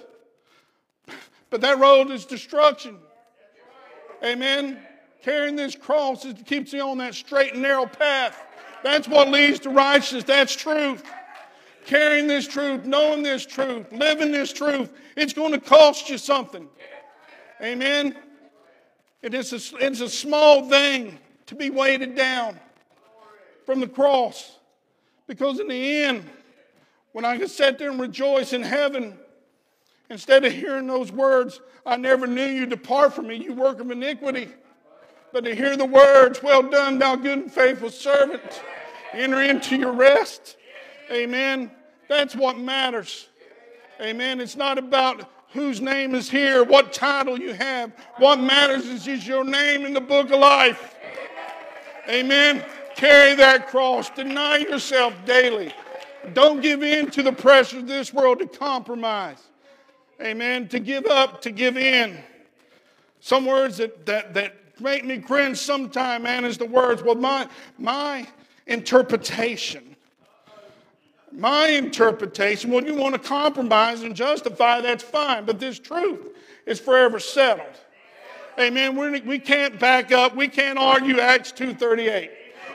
but 1.50 1.60
that 1.62 1.78
road 1.78 2.10
is 2.12 2.24
destruction. 2.24 2.98
Amen. 4.22 4.78
Carrying 5.22 5.56
this 5.56 5.74
cross 5.74 6.24
is, 6.24 6.34
keeps 6.46 6.72
you 6.72 6.82
on 6.82 6.98
that 6.98 7.14
straight 7.14 7.54
and 7.54 7.62
narrow 7.62 7.86
path. 7.86 8.40
That's 8.82 9.08
what 9.08 9.28
leads 9.28 9.60
to 9.60 9.70
righteousness. 9.70 10.24
That's 10.24 10.54
truth. 10.54 11.02
Carrying 11.86 12.26
this 12.26 12.46
truth, 12.46 12.84
knowing 12.84 13.22
this 13.22 13.46
truth, 13.46 13.90
living 13.92 14.30
this 14.30 14.52
truth, 14.52 14.92
it's 15.16 15.32
going 15.32 15.52
to 15.52 15.60
cost 15.60 16.10
you 16.10 16.18
something. 16.18 16.68
Amen. 17.62 18.16
It 19.22 19.34
is 19.34 19.52
a, 19.52 19.76
it's 19.78 20.00
a 20.00 20.08
small 20.08 20.68
thing 20.68 21.18
to 21.46 21.54
be 21.54 21.70
weighted 21.70 22.14
down 22.14 22.58
from 23.64 23.80
the 23.80 23.88
cross. 23.88 24.58
Because 25.26 25.60
in 25.60 25.68
the 25.68 26.02
end, 26.02 26.24
when 27.12 27.24
I 27.24 27.38
can 27.38 27.48
sit 27.48 27.78
there 27.78 27.90
and 27.90 28.00
rejoice 28.00 28.52
in 28.52 28.62
heaven, 28.62 29.18
instead 30.10 30.44
of 30.44 30.52
hearing 30.52 30.86
those 30.86 31.10
words, 31.10 31.60
I 31.84 31.96
never 31.96 32.26
knew 32.26 32.46
you, 32.46 32.66
depart 32.66 33.14
from 33.14 33.28
me, 33.28 33.36
you 33.36 33.54
work 33.54 33.80
of 33.80 33.90
iniquity 33.90 34.48
but 35.32 35.44
to 35.44 35.54
hear 35.54 35.76
the 35.76 35.84
words, 35.84 36.42
Well 36.42 36.62
done, 36.62 36.98
thou 36.98 37.16
good 37.16 37.38
and 37.38 37.52
faithful 37.52 37.90
servant, 37.90 38.62
enter 39.12 39.42
into 39.42 39.76
your 39.76 39.92
rest. 39.92 40.56
Amen. 41.10 41.70
That's 42.08 42.34
what 42.34 42.58
matters. 42.58 43.28
Amen. 44.00 44.40
It's 44.40 44.56
not 44.56 44.78
about 44.78 45.30
whose 45.52 45.80
name 45.80 46.14
is 46.14 46.30
here, 46.30 46.62
what 46.64 46.92
title 46.92 47.38
you 47.38 47.52
have. 47.52 47.92
What 48.18 48.38
matters 48.38 48.86
is, 48.86 49.06
is 49.06 49.26
your 49.26 49.44
name 49.44 49.86
in 49.86 49.94
the 49.94 50.00
book 50.00 50.30
of 50.30 50.38
life. 50.40 50.94
Amen. 52.08 52.64
Carry 52.96 53.34
that 53.36 53.68
cross. 53.68 54.10
Deny 54.10 54.58
yourself 54.58 55.14
daily. 55.24 55.72
Don't 56.34 56.60
give 56.60 56.82
in 56.82 57.10
to 57.12 57.22
the 57.22 57.32
pressure 57.32 57.78
of 57.78 57.86
this 57.86 58.12
world 58.12 58.40
to 58.40 58.46
compromise. 58.46 59.42
Amen. 60.20 60.68
To 60.68 60.78
give 60.78 61.06
up, 61.06 61.40
to 61.42 61.50
give 61.50 61.76
in. 61.76 62.18
Some 63.20 63.46
words 63.46 63.78
that, 63.78 64.06
that, 64.06 64.34
that 64.34 64.54
make 64.80 65.04
me 65.04 65.18
cringe 65.18 65.58
sometime, 65.58 66.22
man, 66.22 66.44
is 66.44 66.58
the 66.58 66.66
words, 66.66 67.02
well, 67.02 67.14
my, 67.14 67.48
my 67.78 68.26
interpretation. 68.66 69.96
My 71.32 71.68
interpretation, 71.68 72.70
well, 72.70 72.84
you 72.84 72.94
want 72.94 73.14
to 73.14 73.20
compromise 73.20 74.02
and 74.02 74.16
justify, 74.16 74.80
that's 74.80 75.04
fine, 75.04 75.44
but 75.44 75.60
this 75.60 75.78
truth 75.78 76.28
is 76.66 76.80
forever 76.80 77.18
settled. 77.18 77.66
Amen. 78.58 78.96
We're, 78.96 79.20
we 79.22 79.38
can't 79.38 79.78
back 79.78 80.10
up. 80.10 80.34
We 80.34 80.48
can't 80.48 80.78
argue 80.78 81.20
Acts 81.20 81.52
2.38. 81.52 82.30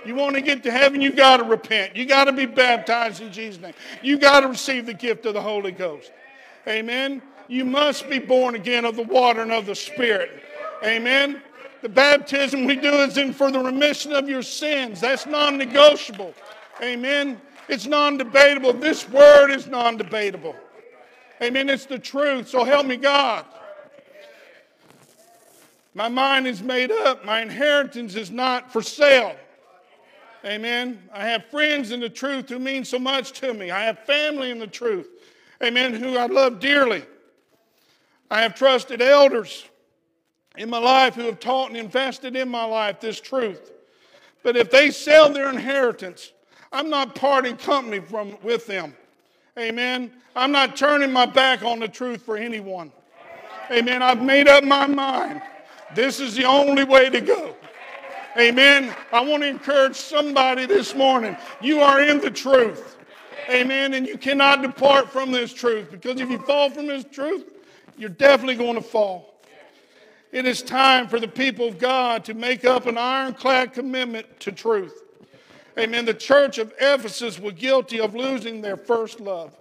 You 0.05 0.15
want 0.15 0.36
to 0.36 0.41
get 0.41 0.63
to 0.63 0.72
heaven, 0.72 1.01
you 1.01 1.12
got 1.12 1.38
to 1.38 1.43
repent. 1.43 1.95
You 1.95 2.05
got 2.05 2.25
to 2.25 2.33
be 2.33 2.45
baptized 2.45 3.22
in 3.22 3.31
Jesus' 3.31 3.62
name. 3.62 3.74
You 4.01 4.17
got 4.17 4.41
to 4.41 4.48
receive 4.48 4.86
the 4.86 4.93
gift 4.93 5.25
of 5.25 5.33
the 5.33 5.41
Holy 5.41 5.72
Ghost. 5.72 6.12
Amen. 6.67 7.22
You 7.48 7.65
must 7.65 8.10
be 8.10 8.19
born 8.19 8.55
again 8.55 8.86
of 8.86 8.95
the 8.95 9.03
water 9.03 9.41
and 9.41 9.51
of 9.51 9.65
the 9.65 9.75
Spirit. 9.75 10.43
Amen. 10.83 11.41
The 11.83 11.89
baptism 11.89 12.63
we 12.63 12.77
do 12.77 12.93
is 13.01 13.17
in 13.17 13.33
for 13.33 13.51
the 13.51 13.59
remission 13.59 14.13
of 14.13 14.29
your 14.29 14.41
sins. 14.41 15.01
That's 15.01 15.25
non 15.25 15.57
negotiable. 15.57 16.33
Amen. 16.81 17.41
It's 17.67 17.85
non 17.85 18.17
debatable. 18.17 18.71
This 18.71 19.07
word 19.09 19.51
is 19.51 19.67
non 19.67 19.97
debatable. 19.97 20.55
Amen. 21.41 21.69
It's 21.69 21.85
the 21.85 21.99
truth. 21.99 22.47
So 22.47 22.63
help 22.63 22.85
me, 22.85 22.95
God. 22.95 23.45
My 25.93 26.07
mind 26.07 26.47
is 26.47 26.63
made 26.63 26.89
up. 26.89 27.25
My 27.25 27.41
inheritance 27.41 28.15
is 28.15 28.31
not 28.31 28.71
for 28.71 28.81
sale. 28.81 29.35
Amen. 30.45 31.03
I 31.13 31.25
have 31.25 31.47
friends 31.47 31.91
in 31.91 31.99
the 31.99 32.09
truth 32.09 32.47
who 32.47 32.59
mean 32.59 32.85
so 32.85 32.97
much 32.97 33.33
to 33.41 33.53
me. 33.53 33.71
I 33.71 33.83
have 33.83 33.99
family 34.05 34.51
in 34.51 34.59
the 34.59 34.67
truth. 34.67 35.09
Amen. 35.61 35.93
Who 35.93 36.17
I 36.17 36.27
love 36.27 36.61
dearly. 36.61 37.03
I 38.31 38.41
have 38.41 38.55
trusted 38.55 39.01
elders 39.01 39.65
in 40.57 40.69
my 40.69 40.77
life 40.77 41.15
who 41.15 41.24
have 41.24 41.39
taught 41.39 41.69
and 41.69 41.77
invested 41.77 42.36
in 42.36 42.50
my 42.50 42.63
life 42.63 43.00
this 43.00 43.19
truth. 43.19 43.72
But 44.43 44.55
if 44.57 44.69
they 44.69 44.91
sell 44.91 45.31
their 45.31 45.50
inheritance, 45.50 46.31
I'm 46.72 46.89
not 46.89 47.15
parting 47.15 47.57
company 47.57 48.00
from, 48.00 48.38
with 48.43 48.67
them. 48.67 48.95
Amen. 49.57 50.12
I'm 50.36 50.51
not 50.51 50.75
turning 50.75 51.12
my 51.12 51.25
back 51.25 51.63
on 51.63 51.79
the 51.79 51.88
truth 51.88 52.24
for 52.24 52.38
anyone. 52.38 52.91
Amen. 53.72 54.01
I've 54.01 54.22
made 54.22 54.48
up 54.48 54.63
my 54.63 54.88
mind. 54.88 55.41
This 55.95 56.19
is 56.19 56.36
the 56.36 56.45
only 56.45 56.83
way 56.83 57.10
to 57.10 57.22
go. 57.22 57.55
Amen. 58.38 58.93
I 59.12 59.22
want 59.22 59.43
to 59.43 59.48
encourage 59.48 59.95
somebody 59.95 60.65
this 60.65 60.95
morning. 60.95 61.38
You 61.62 61.81
are 61.81 62.01
in 62.01 62.19
the 62.19 62.31
truth. 62.31 62.98
Amen. 63.50 63.93
And 63.93 64.07
you 64.07 64.17
cannot 64.17 64.63
depart 64.63 65.10
from 65.10 65.31
this 65.31 65.53
truth 65.53 65.91
because 65.91 66.19
if 66.19 66.29
you 66.29 66.39
fall 66.39 66.69
from 66.69 66.88
this 66.88 67.05
truth, 67.12 67.53
you're 67.95 68.10
definitely 68.10 68.55
going 68.55 68.75
to 68.75 68.81
fall. 68.81 69.32
It 70.33 70.47
is 70.47 70.63
time 70.63 71.07
for 71.07 71.19
the 71.19 71.27
people 71.27 71.67
of 71.67 71.77
God 71.77 72.25
to 72.25 72.33
make 72.33 72.65
up 72.65 72.87
an 72.87 72.97
ironclad 72.97 73.71
commitment 73.71 74.39
to 74.39 74.51
truth. 74.51 75.03
Amen. 75.77 76.05
The 76.05 76.13
church 76.15 76.57
of 76.57 76.73
Ephesus 76.79 77.39
was 77.39 77.53
guilty 77.53 77.99
of 77.99 78.15
losing 78.15 78.59
their 78.59 78.75
first 78.75 79.19
love. 79.19 79.55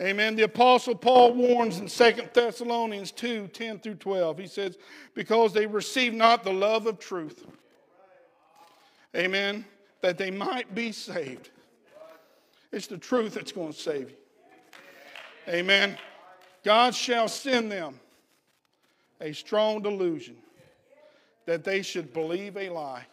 Amen. 0.00 0.36
The 0.36 0.44
Apostle 0.44 0.94
Paul 0.94 1.34
warns 1.34 1.78
in 1.78 1.88
2 1.88 2.28
Thessalonians 2.32 3.10
2 3.10 3.48
10 3.48 3.80
through 3.80 3.96
12. 3.96 4.38
He 4.38 4.46
says, 4.46 4.78
Because 5.14 5.52
they 5.52 5.66
received 5.66 6.14
not 6.14 6.44
the 6.44 6.52
love 6.52 6.86
of 6.86 7.00
truth. 7.00 7.44
Amen. 9.16 9.64
That 10.00 10.16
they 10.16 10.30
might 10.30 10.76
be 10.76 10.92
saved. 10.92 11.50
It's 12.70 12.86
the 12.86 12.98
truth 12.98 13.34
that's 13.34 13.50
going 13.50 13.72
to 13.72 13.78
save 13.78 14.10
you. 14.10 14.16
Amen. 15.48 15.98
God 16.62 16.94
shall 16.94 17.26
send 17.26 17.72
them 17.72 17.98
a 19.20 19.32
strong 19.32 19.82
delusion 19.82 20.36
that 21.46 21.64
they 21.64 21.82
should 21.82 22.12
believe 22.12 22.56
a 22.56 22.68
lie, 22.70 23.06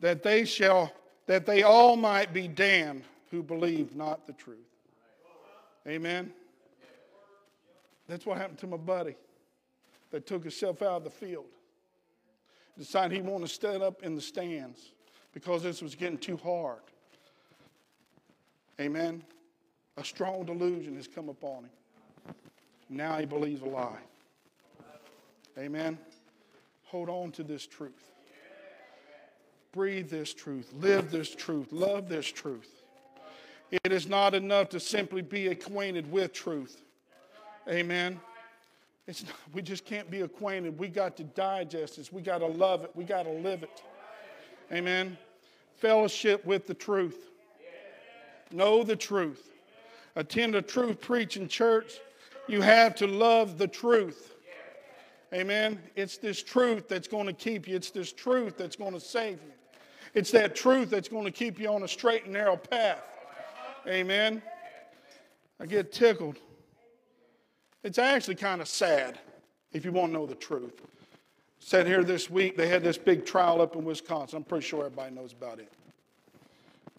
that 0.00 0.22
they 0.22 0.44
shall 0.44 0.92
that 1.26 1.44
they 1.44 1.62
all 1.62 1.94
might 1.94 2.32
be 2.32 2.48
damned 2.48 3.04
who 3.30 3.42
believe 3.42 3.94
not 3.94 4.26
the 4.26 4.32
truth. 4.32 4.58
Amen. 5.86 6.32
That's 8.08 8.24
what 8.24 8.38
happened 8.38 8.58
to 8.60 8.66
my 8.66 8.78
buddy 8.78 9.14
that 10.10 10.26
took 10.26 10.42
himself 10.42 10.80
out 10.80 10.96
of 10.96 11.04
the 11.04 11.10
field. 11.10 11.44
Decided 12.78 13.12
he 13.12 13.20
wanted 13.20 13.48
to 13.48 13.52
stand 13.52 13.82
up 13.82 14.02
in 14.02 14.14
the 14.14 14.20
stands 14.20 14.92
because 15.34 15.62
this 15.62 15.82
was 15.82 15.94
getting 15.94 16.16
too 16.16 16.38
hard. 16.38 16.80
Amen. 18.80 19.22
A 19.96 20.04
strong 20.04 20.44
delusion 20.44 20.96
has 20.96 21.08
come 21.08 21.28
upon 21.28 21.64
him. 21.64 21.70
Now 22.88 23.18
he 23.18 23.26
believes 23.26 23.60
a 23.60 23.66
lie. 23.66 23.98
Amen. 25.58 25.98
Hold 26.84 27.08
on 27.08 27.32
to 27.32 27.42
this 27.42 27.66
truth. 27.66 28.12
Breathe 29.72 30.08
this 30.08 30.32
truth. 30.32 30.72
Live 30.80 31.10
this 31.10 31.34
truth. 31.34 31.72
Love 31.72 32.08
this 32.08 32.26
truth. 32.26 32.70
It 33.70 33.92
is 33.92 34.08
not 34.08 34.34
enough 34.34 34.68
to 34.70 34.80
simply 34.80 35.20
be 35.20 35.48
acquainted 35.48 36.10
with 36.10 36.32
truth. 36.32 36.82
Amen. 37.68 38.20
It's 39.06 39.24
not, 39.24 39.34
we 39.52 39.60
just 39.60 39.84
can't 39.84 40.10
be 40.10 40.20
acquainted. 40.20 40.78
We 40.78 40.88
got 40.88 41.16
to 41.16 41.24
digest 41.24 41.96
this. 41.96 42.12
We 42.12 42.22
got 42.22 42.38
to 42.38 42.46
love 42.46 42.84
it. 42.84 42.92
We 42.94 43.04
got 43.04 43.24
to 43.24 43.32
live 43.32 43.62
it. 43.62 43.82
Amen. 44.72 45.18
Fellowship 45.76 46.44
with 46.46 46.66
the 46.66 46.74
truth. 46.74 47.30
Know 48.52 48.82
the 48.84 48.96
truth. 48.96 49.50
Attend 50.14 50.54
a 50.54 50.62
truth 50.62 51.00
preaching 51.00 51.48
church. 51.48 51.98
You 52.46 52.62
have 52.62 52.94
to 52.96 53.06
love 53.06 53.58
the 53.58 53.68
truth. 53.68 54.34
Amen. 55.32 55.78
It's 55.94 56.16
this 56.16 56.42
truth 56.42 56.88
that's 56.88 57.08
going 57.08 57.26
to 57.26 57.32
keep 57.32 57.68
you. 57.68 57.76
It's 57.76 57.90
this 57.90 58.12
truth 58.12 58.56
that's 58.56 58.76
going 58.76 58.94
to 58.94 59.00
save 59.00 59.42
you. 59.42 59.52
It's 60.14 60.30
that 60.30 60.54
truth 60.54 60.88
that's 60.88 61.08
going 61.08 61.24
to 61.24 61.30
keep 61.30 61.60
you 61.60 61.68
on 61.68 61.82
a 61.82 61.88
straight 61.88 62.24
and 62.24 62.32
narrow 62.32 62.56
path. 62.56 63.02
Amen. 63.86 64.42
I 65.60 65.66
get 65.66 65.92
tickled. 65.92 66.38
It's 67.82 67.98
actually 67.98 68.36
kind 68.36 68.60
of 68.60 68.68
sad 68.68 69.18
if 69.72 69.84
you 69.84 69.92
want 69.92 70.12
to 70.12 70.18
know 70.18 70.26
the 70.26 70.34
truth. 70.34 70.80
Said 71.58 71.86
here 71.86 72.04
this 72.04 72.30
week, 72.30 72.56
they 72.56 72.68
had 72.68 72.82
this 72.82 72.96
big 72.96 73.26
trial 73.26 73.60
up 73.60 73.76
in 73.76 73.84
Wisconsin. 73.84 74.38
I'm 74.38 74.44
pretty 74.44 74.64
sure 74.64 74.86
everybody 74.86 75.14
knows 75.14 75.32
about 75.32 75.58
it. 75.58 75.70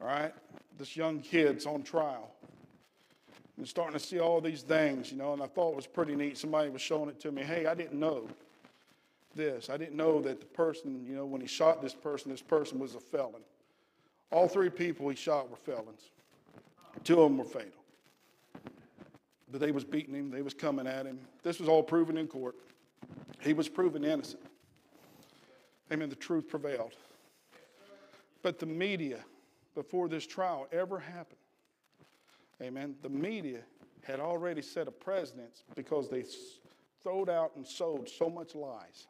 All 0.02 0.08
right? 0.08 0.34
This 0.78 0.96
young 0.96 1.20
kid's 1.20 1.65
on 1.65 1.82
trial. 1.84 2.32
And 3.60 3.67
starting 3.67 3.91
to 3.91 4.00
see 4.00 4.22
all 4.22 4.39
these 4.39 4.62
things, 4.62 5.12
you 5.12 5.17
know, 5.17 5.34
and 5.34 5.43
I 5.43 5.48
thought 5.48 5.72
it 5.72 5.76
was 5.76 5.86
pretty 5.86 6.15
neat. 6.15 6.38
Somebody 6.38 6.69
was 6.69 6.82
showing 6.82 7.10
it 7.10 7.19
to 7.19 7.32
me. 7.32 7.43
Hey, 7.43 7.65
I 7.65 7.76
didn't 7.76 8.00
know 8.00 8.26
this. 9.36 9.69
I 9.69 9.76
didn't 9.76 9.98
know 9.98 10.22
that 10.22 10.39
the 10.39 10.45
person, 10.45 11.06
you 11.06 11.13
know, 11.13 11.26
when 11.26 11.41
he 11.41 11.48
shot 11.48 11.82
this 11.82 11.93
person, 11.93 12.32
this 12.32 12.41
person 12.41 12.80
was 12.80 12.95
a 12.95 13.02
felon. 13.02 13.41
All 14.32 14.48
three 14.48 14.69
people 14.69 15.10
he 15.10 15.15
shot 15.17 15.50
were 15.50 15.58
felons. 15.58 16.12
Two 17.04 17.22
of 17.22 17.30
them 17.30 17.38
were 17.38 17.43
fatal. 17.43 17.84
But 19.52 19.60
they 19.60 19.72
was 19.74 19.84
beating 19.84 20.15
him. 20.15 20.32
They 20.32 20.41
was 20.41 20.54
coming 20.54 20.88
at 20.88 21.06
him. 21.06 21.19
This 21.43 21.60
was 21.60 21.67
all 21.67 21.84
proven 21.84 22.17
in 22.17 22.28
court. 22.28 22.56
He 23.41 23.52
was 23.52 23.67
proven 23.67 24.06
innocent. 24.06 24.41
Amen. 25.91 26.08
The 26.08 26.15
truth 26.15 26.48
prevailed. 26.48 26.93
But 28.41 28.58
the 28.58 28.67
media, 28.67 29.19
before 29.76 30.08
this 30.08 30.26
trial 30.26 30.69
ever 30.72 30.98
happened, 30.98 31.36
amen, 32.62 32.95
the 33.02 33.10
media 33.10 33.60
had 34.04 34.19
already 34.19 34.62
set 34.62 34.88
a 34.88 34.91
precedence 34.91 35.63
because 35.76 36.10
they 36.10 36.24
throwed 37.04 37.30
out 37.30 37.52
and 37.56 37.65
sold 37.65 38.10
so 38.10 38.30
much 38.30 38.56
lies. 38.56 39.08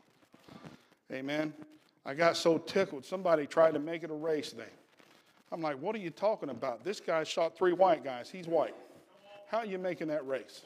Amen. 1.11 1.53
I 2.05 2.13
got 2.13 2.37
so 2.37 2.57
tickled. 2.57 3.05
Somebody 3.05 3.47
tried 3.47 3.73
to 3.73 3.79
make 3.79 4.03
it 4.03 4.11
a 4.11 4.15
race 4.15 4.51
thing. 4.51 4.65
I'm 5.51 5.61
like, 5.61 5.77
what 5.81 5.95
are 5.95 5.99
you 5.99 6.11
talking 6.11 6.49
about? 6.49 6.83
This 6.83 6.99
guy 6.99 7.23
shot 7.23 7.57
three 7.57 7.73
white 7.73 8.03
guys. 8.03 8.29
He's 8.29 8.47
white. 8.47 8.75
How 9.47 9.59
are 9.59 9.65
you 9.65 9.79
making 9.79 10.07
that 10.09 10.25
race? 10.27 10.61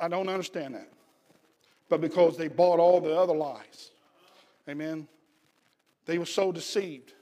I 0.00 0.08
don't 0.08 0.28
understand 0.28 0.74
that. 0.74 0.88
But 1.88 2.00
because 2.00 2.36
they 2.38 2.48
bought 2.48 2.80
all 2.80 3.00
the 3.00 3.14
other 3.14 3.34
lies. 3.34 3.90
Amen. 4.68 5.06
They 6.06 6.18
were 6.18 6.26
so 6.26 6.50
deceived. 6.50 7.12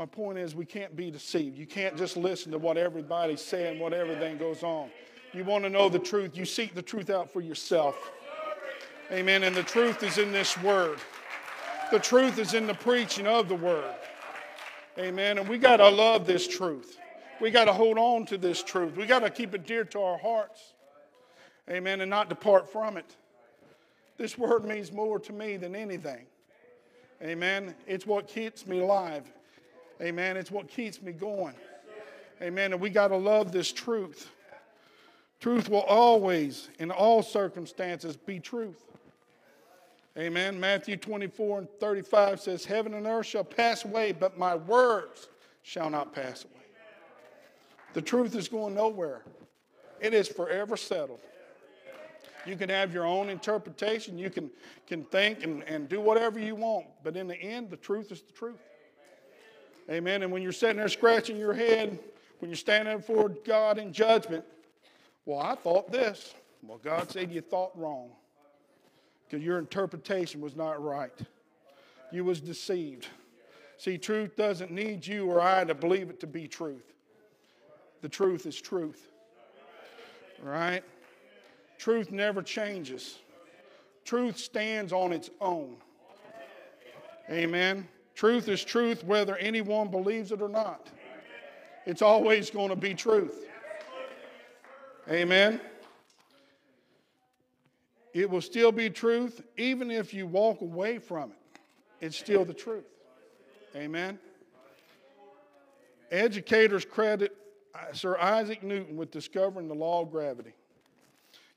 My 0.00 0.06
point 0.06 0.38
is, 0.38 0.54
we 0.54 0.64
can't 0.64 0.96
be 0.96 1.10
deceived. 1.10 1.58
You 1.58 1.66
can't 1.66 1.94
just 1.94 2.16
listen 2.16 2.50
to 2.52 2.58
what 2.58 2.78
everybody's 2.78 3.42
saying, 3.42 3.78
what 3.78 3.92
everything 3.92 4.38
goes 4.38 4.62
on. 4.62 4.88
You 5.34 5.44
want 5.44 5.62
to 5.64 5.68
know 5.68 5.90
the 5.90 5.98
truth, 5.98 6.38
you 6.38 6.46
seek 6.46 6.74
the 6.74 6.80
truth 6.80 7.10
out 7.10 7.30
for 7.30 7.42
yourself. 7.42 8.10
Amen. 9.12 9.42
And 9.42 9.54
the 9.54 9.62
truth 9.62 10.02
is 10.02 10.16
in 10.16 10.32
this 10.32 10.56
word. 10.62 11.00
The 11.90 11.98
truth 11.98 12.38
is 12.38 12.54
in 12.54 12.66
the 12.66 12.72
preaching 12.72 13.26
of 13.26 13.50
the 13.50 13.56
word. 13.56 13.94
Amen. 14.98 15.36
And 15.36 15.46
we 15.46 15.58
got 15.58 15.76
to 15.76 15.90
love 15.90 16.26
this 16.26 16.48
truth. 16.48 16.96
We 17.38 17.50
got 17.50 17.66
to 17.66 17.72
hold 17.74 17.98
on 17.98 18.24
to 18.24 18.38
this 18.38 18.62
truth. 18.62 18.96
We 18.96 19.04
got 19.04 19.18
to 19.18 19.28
keep 19.28 19.54
it 19.54 19.66
dear 19.66 19.84
to 19.84 20.00
our 20.00 20.16
hearts. 20.16 20.72
Amen. 21.68 22.00
And 22.00 22.08
not 22.08 22.30
depart 22.30 22.72
from 22.72 22.96
it. 22.96 23.16
This 24.16 24.38
word 24.38 24.64
means 24.64 24.92
more 24.92 25.18
to 25.18 25.32
me 25.34 25.58
than 25.58 25.76
anything. 25.76 26.24
Amen. 27.22 27.74
It's 27.86 28.06
what 28.06 28.28
keeps 28.28 28.66
me 28.66 28.80
alive. 28.80 29.30
Amen. 30.00 30.36
It's 30.36 30.50
what 30.50 30.68
keeps 30.68 31.02
me 31.02 31.12
going. 31.12 31.54
Amen. 32.42 32.72
And 32.72 32.80
we 32.80 32.90
got 32.90 33.08
to 33.08 33.16
love 33.16 33.52
this 33.52 33.70
truth. 33.70 34.30
Truth 35.40 35.68
will 35.68 35.82
always, 35.82 36.68
in 36.78 36.90
all 36.90 37.22
circumstances, 37.22 38.16
be 38.16 38.40
truth. 38.40 38.84
Amen. 40.18 40.58
Matthew 40.58 40.96
24 40.96 41.58
and 41.60 41.68
35 41.78 42.40
says, 42.40 42.64
Heaven 42.64 42.94
and 42.94 43.06
earth 43.06 43.26
shall 43.26 43.44
pass 43.44 43.84
away, 43.84 44.12
but 44.12 44.38
my 44.38 44.54
words 44.54 45.28
shall 45.62 45.88
not 45.88 46.12
pass 46.12 46.44
away. 46.44 46.54
The 47.92 48.02
truth 48.02 48.34
is 48.36 48.48
going 48.48 48.74
nowhere, 48.74 49.22
it 50.00 50.14
is 50.14 50.28
forever 50.28 50.76
settled. 50.76 51.20
You 52.46 52.56
can 52.56 52.70
have 52.70 52.94
your 52.94 53.04
own 53.04 53.28
interpretation. 53.28 54.16
You 54.16 54.30
can, 54.30 54.50
can 54.86 55.04
think 55.04 55.44
and, 55.44 55.62
and 55.64 55.90
do 55.90 56.00
whatever 56.00 56.38
you 56.38 56.54
want. 56.54 56.86
But 57.04 57.14
in 57.14 57.28
the 57.28 57.36
end, 57.36 57.68
the 57.68 57.76
truth 57.76 58.10
is 58.10 58.22
the 58.22 58.32
truth. 58.32 58.56
Amen. 59.90 60.22
And 60.22 60.32
when 60.32 60.42
you're 60.42 60.52
sitting 60.52 60.76
there 60.76 60.88
scratching 60.88 61.36
your 61.36 61.52
head, 61.52 61.98
when 62.38 62.50
you're 62.50 62.56
standing 62.56 62.96
before 62.96 63.28
God 63.28 63.78
in 63.78 63.92
judgment, 63.92 64.44
well, 65.24 65.40
I 65.40 65.54
thought 65.54 65.90
this. 65.90 66.34
Well, 66.62 66.78
God 66.82 67.10
said 67.10 67.32
you 67.32 67.40
thought 67.40 67.76
wrong 67.76 68.10
because 69.26 69.44
your 69.44 69.58
interpretation 69.58 70.40
was 70.40 70.56
not 70.56 70.82
right. 70.82 71.12
You 72.12 72.24
was 72.24 72.40
deceived. 72.40 73.08
See, 73.78 73.96
truth 73.96 74.36
doesn't 74.36 74.70
need 74.70 75.06
you 75.06 75.26
or 75.26 75.40
I 75.40 75.64
to 75.64 75.74
believe 75.74 76.10
it 76.10 76.20
to 76.20 76.26
be 76.26 76.46
truth. 76.46 76.92
The 78.02 78.08
truth 78.08 78.46
is 78.46 78.60
truth. 78.60 79.08
Right? 80.42 80.82
Truth 81.78 82.12
never 82.12 82.42
changes. 82.42 83.18
Truth 84.04 84.38
stands 84.38 84.92
on 84.92 85.12
its 85.12 85.30
own. 85.40 85.76
Amen. 87.30 87.88
Truth 88.14 88.48
is 88.48 88.64
truth 88.64 89.04
whether 89.04 89.36
anyone 89.36 89.88
believes 89.88 90.32
it 90.32 90.42
or 90.42 90.48
not. 90.48 90.88
It's 91.86 92.02
always 92.02 92.50
going 92.50 92.68
to 92.68 92.76
be 92.76 92.94
truth. 92.94 93.46
Amen. 95.08 95.60
It 98.12 98.28
will 98.28 98.42
still 98.42 98.72
be 98.72 98.90
truth 98.90 99.42
even 99.56 99.90
if 99.90 100.12
you 100.12 100.26
walk 100.26 100.60
away 100.60 100.98
from 100.98 101.30
it. 101.30 101.60
It's 102.00 102.16
still 102.16 102.44
the 102.44 102.54
truth. 102.54 102.84
Amen. 103.76 104.18
Educators 106.10 106.84
credit 106.84 107.36
uh, 107.74 107.92
Sir 107.92 108.18
Isaac 108.18 108.62
Newton 108.62 108.96
with 108.96 109.10
discovering 109.10 109.68
the 109.68 109.74
law 109.74 110.02
of 110.02 110.10
gravity. 110.10 110.52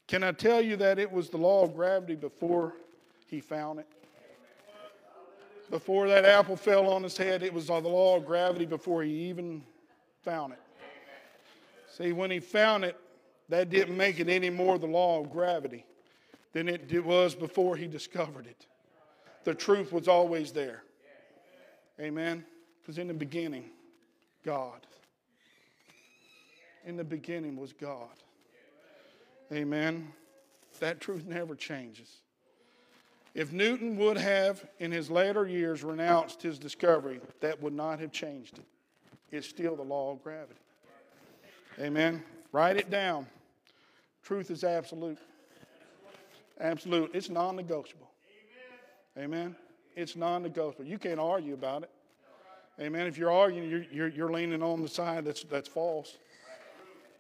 Can 0.08 0.24
I 0.24 0.32
tell 0.32 0.62
you 0.62 0.76
that 0.78 1.00
it 1.00 1.12
was 1.12 1.30
the 1.30 1.38
law 1.38 1.64
of 1.64 1.76
gravity 1.76 2.16
before 2.16 2.74
he 3.28 3.40
found 3.40 3.80
it? 3.80 3.88
Before 5.74 6.08
that 6.08 6.24
apple 6.24 6.56
fell 6.56 6.88
on 6.88 7.02
his 7.02 7.18
head, 7.18 7.42
it 7.42 7.52
was 7.52 7.66
the 7.66 7.80
law 7.80 8.18
of 8.18 8.28
gravity 8.28 8.68
before 8.68 9.02
he 9.02 9.10
even 9.10 9.64
found 10.22 10.54
it. 10.54 10.60
See, 11.90 12.12
when 12.12 12.30
he 12.30 12.40
found 12.40 12.86
it, 12.86 12.96
that 13.50 13.72
didn't 13.72 13.98
make 13.98 14.20
it 14.20 14.30
any 14.30 14.52
more 14.52 14.78
the 14.78 14.86
law 14.86 15.20
of 15.20 15.32
gravity 15.32 15.84
than 16.52 16.70
it 16.70 17.04
was 17.04 17.34
before 17.34 17.76
he 17.76 17.88
discovered 17.88 18.46
it. 18.46 18.68
The 19.46 19.56
truth 19.56 19.92
was 19.92 20.08
always 20.08 20.52
there. 20.52 20.84
Amen. 22.00 22.46
Because 22.80 23.00
in 23.00 23.08
the 23.08 23.14
beginning, 23.16 23.72
God. 24.46 24.86
In 26.86 26.98
the 26.98 27.04
beginning 27.04 27.58
was 27.58 27.74
God. 27.74 28.22
Amen. 29.52 30.14
That 30.80 31.02
truth 31.02 31.26
never 31.26 31.56
changes. 31.56 32.18
If 33.36 33.52
Newton 33.52 33.98
would 33.98 34.18
have, 34.18 34.64
in 34.80 34.92
his 34.92 35.10
later 35.10 35.48
years, 35.48 35.84
renounced 35.84 36.42
his 36.42 36.60
discovery, 36.60 37.20
that 37.42 37.62
would 37.62 37.74
not 37.74 38.00
have 38.00 38.12
changed 38.12 38.60
it. 38.60 38.66
It's 39.32 39.48
still 39.48 39.76
the 39.76 39.84
law 39.84 40.12
of 40.12 40.24
gravity. 40.24 40.60
Amen. 41.80 42.24
Write 42.52 42.78
it 42.78 42.92
down. 42.92 43.26
Truth 44.22 44.52
is 44.52 44.64
absolute. 44.64 45.18
Absolute. 46.60 47.10
It's 47.16 47.30
non 47.30 47.56
negotiable. 47.56 48.12
Amen. 49.18 49.56
It's 49.96 50.16
non 50.16 50.44
negotiable. 50.44 50.86
You 50.86 51.00
can't 51.00 51.20
argue 51.20 51.56
about 51.56 51.84
it. 51.84 51.90
Amen. 52.80 53.08
If 53.08 53.18
you're 53.18 53.32
arguing, 53.32 53.70
you're, 53.70 53.86
you're, 53.92 54.08
you're 54.08 54.32
leaning 54.32 54.62
on 54.62 54.82
the 54.82 54.88
side 54.88 55.26
that's, 55.26 55.44
that's 55.44 55.68
false. 55.68 56.18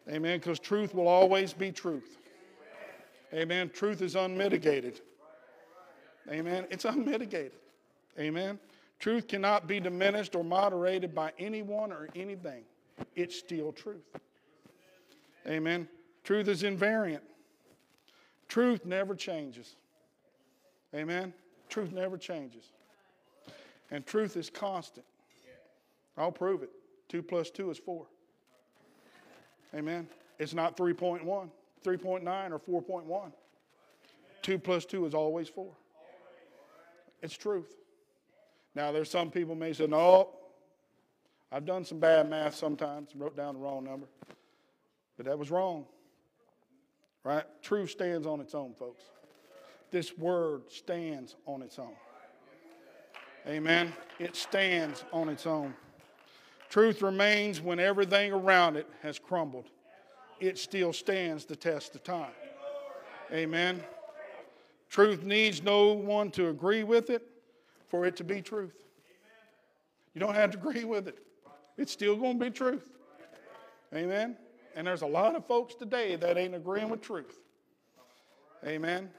Amen. 0.07 0.39
Because 0.39 0.59
truth 0.59 0.93
will 0.93 1.07
always 1.07 1.53
be 1.53 1.71
truth. 1.71 2.17
Amen. 3.33 3.71
Truth 3.73 4.03
is 4.03 4.15
unmitigated. 4.15 5.01
Amen. 6.29 6.65
It's 6.69 6.85
unmitigated. 6.85 7.59
Amen. 8.19 8.59
Truth 8.99 9.27
cannot 9.27 9.67
be 9.67 9.79
diminished 9.79 10.35
or 10.35 10.43
moderated 10.43 11.13
by 11.13 11.33
anyone 11.37 11.91
or 11.91 12.07
anything. 12.15 12.63
It's 13.15 13.37
still 13.37 13.71
truth. 13.71 14.05
Amen. 15.47 15.87
Truth 16.23 16.47
is 16.47 16.63
invariant. 16.63 17.19
Truth 18.47 18.85
never 18.85 19.15
changes. 19.15 19.75
Amen. 20.95 21.33
Truth 21.69 21.91
never 21.91 22.17
changes. 22.17 22.71
And 23.91 24.05
truth 24.05 24.37
is 24.37 24.49
constant. 24.49 25.05
I'll 26.17 26.31
prove 26.31 26.63
it. 26.63 26.69
2 27.09 27.23
plus 27.23 27.49
2 27.49 27.71
is 27.71 27.77
4. 27.79 28.05
Amen. 29.75 30.07
It's 30.39 30.53
not 30.53 30.77
3.1, 30.77 31.23
3.9, 31.25 32.51
or 32.51 32.81
4.1. 32.81 33.31
2 34.43 34.59
plus 34.59 34.85
2 34.85 35.05
is 35.05 35.13
always 35.13 35.49
4. 35.49 35.73
It's 37.23 37.35
truth. 37.35 37.73
Now, 38.75 38.91
there's 38.91 39.09
some 39.09 39.31
people 39.31 39.55
may 39.55 39.71
say, 39.71 39.87
no, 39.87 40.29
I've 41.51 41.65
done 41.65 41.85
some 41.85 41.99
bad 41.99 42.29
math 42.29 42.53
sometimes, 42.53 43.15
wrote 43.15 43.37
down 43.37 43.55
the 43.55 43.61
wrong 43.61 43.85
number. 43.85 44.07
But 45.15 45.27
that 45.27 45.39
was 45.39 45.49
wrong. 45.49 45.85
Right? 47.23 47.45
Truth 47.61 47.91
stands 47.91 48.27
on 48.27 48.41
its 48.41 48.53
own, 48.53 48.73
folks. 48.77 49.03
This 49.89 50.17
word 50.17 50.63
stands 50.69 51.37
on 51.45 51.61
its 51.61 51.79
own. 51.79 51.95
Amen. 53.47 53.93
It 54.19 54.35
stands 54.35 55.05
on 55.13 55.29
its 55.29 55.47
own. 55.47 55.73
Truth 56.69 57.01
remains 57.01 57.61
when 57.61 57.79
everything 57.79 58.33
around 58.33 58.75
it 58.75 58.87
has 59.01 59.17
crumbled. 59.17 59.69
It 60.39 60.57
still 60.57 60.91
stands 60.91 61.45
the 61.45 61.55
test 61.55 61.95
of 61.95 62.03
time. 62.03 62.31
Amen. 63.31 63.81
Truth 64.93 65.23
needs 65.23 65.63
no 65.63 65.93
one 65.93 66.29
to 66.31 66.49
agree 66.49 66.83
with 66.83 67.09
it 67.09 67.27
for 67.87 68.05
it 68.05 68.15
to 68.17 68.23
be 68.23 68.43
truth. 68.43 68.75
You 70.13 70.21
don't 70.21 70.35
have 70.35 70.51
to 70.51 70.59
agree 70.59 70.83
with 70.83 71.07
it, 71.07 71.17
it's 71.79 71.91
still 71.91 72.15
going 72.15 72.37
to 72.37 72.45
be 72.45 72.51
truth. 72.51 72.85
Amen. 73.91 74.37
And 74.75 74.85
there's 74.85 75.01
a 75.01 75.07
lot 75.07 75.35
of 75.35 75.47
folks 75.47 75.73
today 75.73 76.15
that 76.17 76.37
ain't 76.37 76.53
agreeing 76.53 76.89
with 76.89 77.01
truth. 77.01 77.39
Amen. 78.67 79.09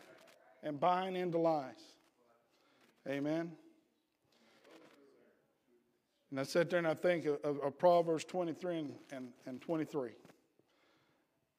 And 0.62 0.78
buying 0.78 1.16
into 1.16 1.38
lies. 1.38 1.82
Amen. 3.08 3.50
And 6.30 6.38
I 6.38 6.44
sit 6.44 6.70
there 6.70 6.78
and 6.78 6.86
I 6.86 6.94
think 6.94 7.26
of, 7.26 7.58
of, 7.58 7.78
Proverbs 7.78 8.24
23 8.24 8.78
and, 8.78 8.94
and, 9.10 9.28
and 9.46 9.60
23. 9.60 10.10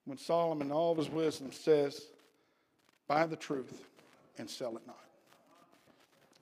When 0.06 0.18
Solomon, 0.18 0.72
all 0.72 0.94
of 0.94 0.98
his 1.00 1.10
wisdom, 1.10 1.52
says, 1.52 2.08
Buy 3.08 3.26
the 3.26 3.36
truth 3.36 3.84
and 4.38 4.50
sell 4.50 4.76
it 4.76 4.86
not. 4.86 5.00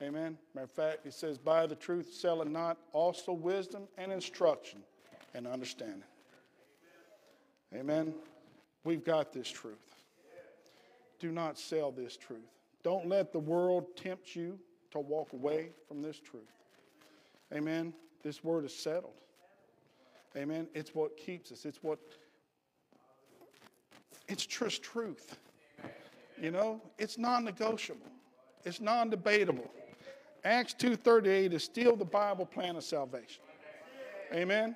Amen. 0.02 0.38
Matter 0.54 0.66
of 0.66 0.72
fact, 0.72 1.06
it 1.06 1.14
says, 1.14 1.38
Buy 1.38 1.66
the 1.66 1.76
truth, 1.76 2.14
sell 2.14 2.42
it 2.42 2.50
not, 2.50 2.78
also 2.92 3.32
wisdom 3.32 3.84
and 3.98 4.12
instruction 4.12 4.82
and 5.34 5.48
understanding. 5.48 6.04
Amen. 7.74 8.14
We've 8.84 9.04
got 9.04 9.32
this 9.32 9.50
truth. 9.50 9.96
Do 11.20 11.32
not 11.32 11.58
sell 11.58 11.92
this 11.92 12.18
truth. 12.18 12.42
Don't 12.84 13.08
let 13.08 13.32
the 13.32 13.40
world 13.40 13.96
tempt 13.96 14.36
you 14.36 14.60
to 14.92 15.00
walk 15.00 15.32
away 15.34 15.70
from 15.88 16.02
this 16.02 16.20
truth. 16.20 16.44
Amen. 17.54 17.94
This 18.24 18.44
word 18.44 18.66
is 18.66 18.76
settled. 18.76 19.14
Amen. 20.36 20.68
It's 20.74 20.94
what 20.94 21.16
keeps 21.16 21.52
us. 21.52 21.66
It's 21.66 21.82
what 21.82 22.00
it's 24.28 24.46
just 24.46 24.84
truth. 24.84 25.38
You 26.42 26.52
know, 26.52 26.82
it's 26.98 27.18
non-negotiable. 27.18 28.08
It's 28.66 28.82
non-debatable. 28.82 29.70
Acts 30.44 30.74
2.38 30.74 31.54
is 31.54 31.64
still 31.64 31.96
the 31.96 32.06
Bible 32.06 32.46
plan 32.46 32.76
of 32.76 32.84
salvation. 32.84 33.42
Amen. 34.34 34.76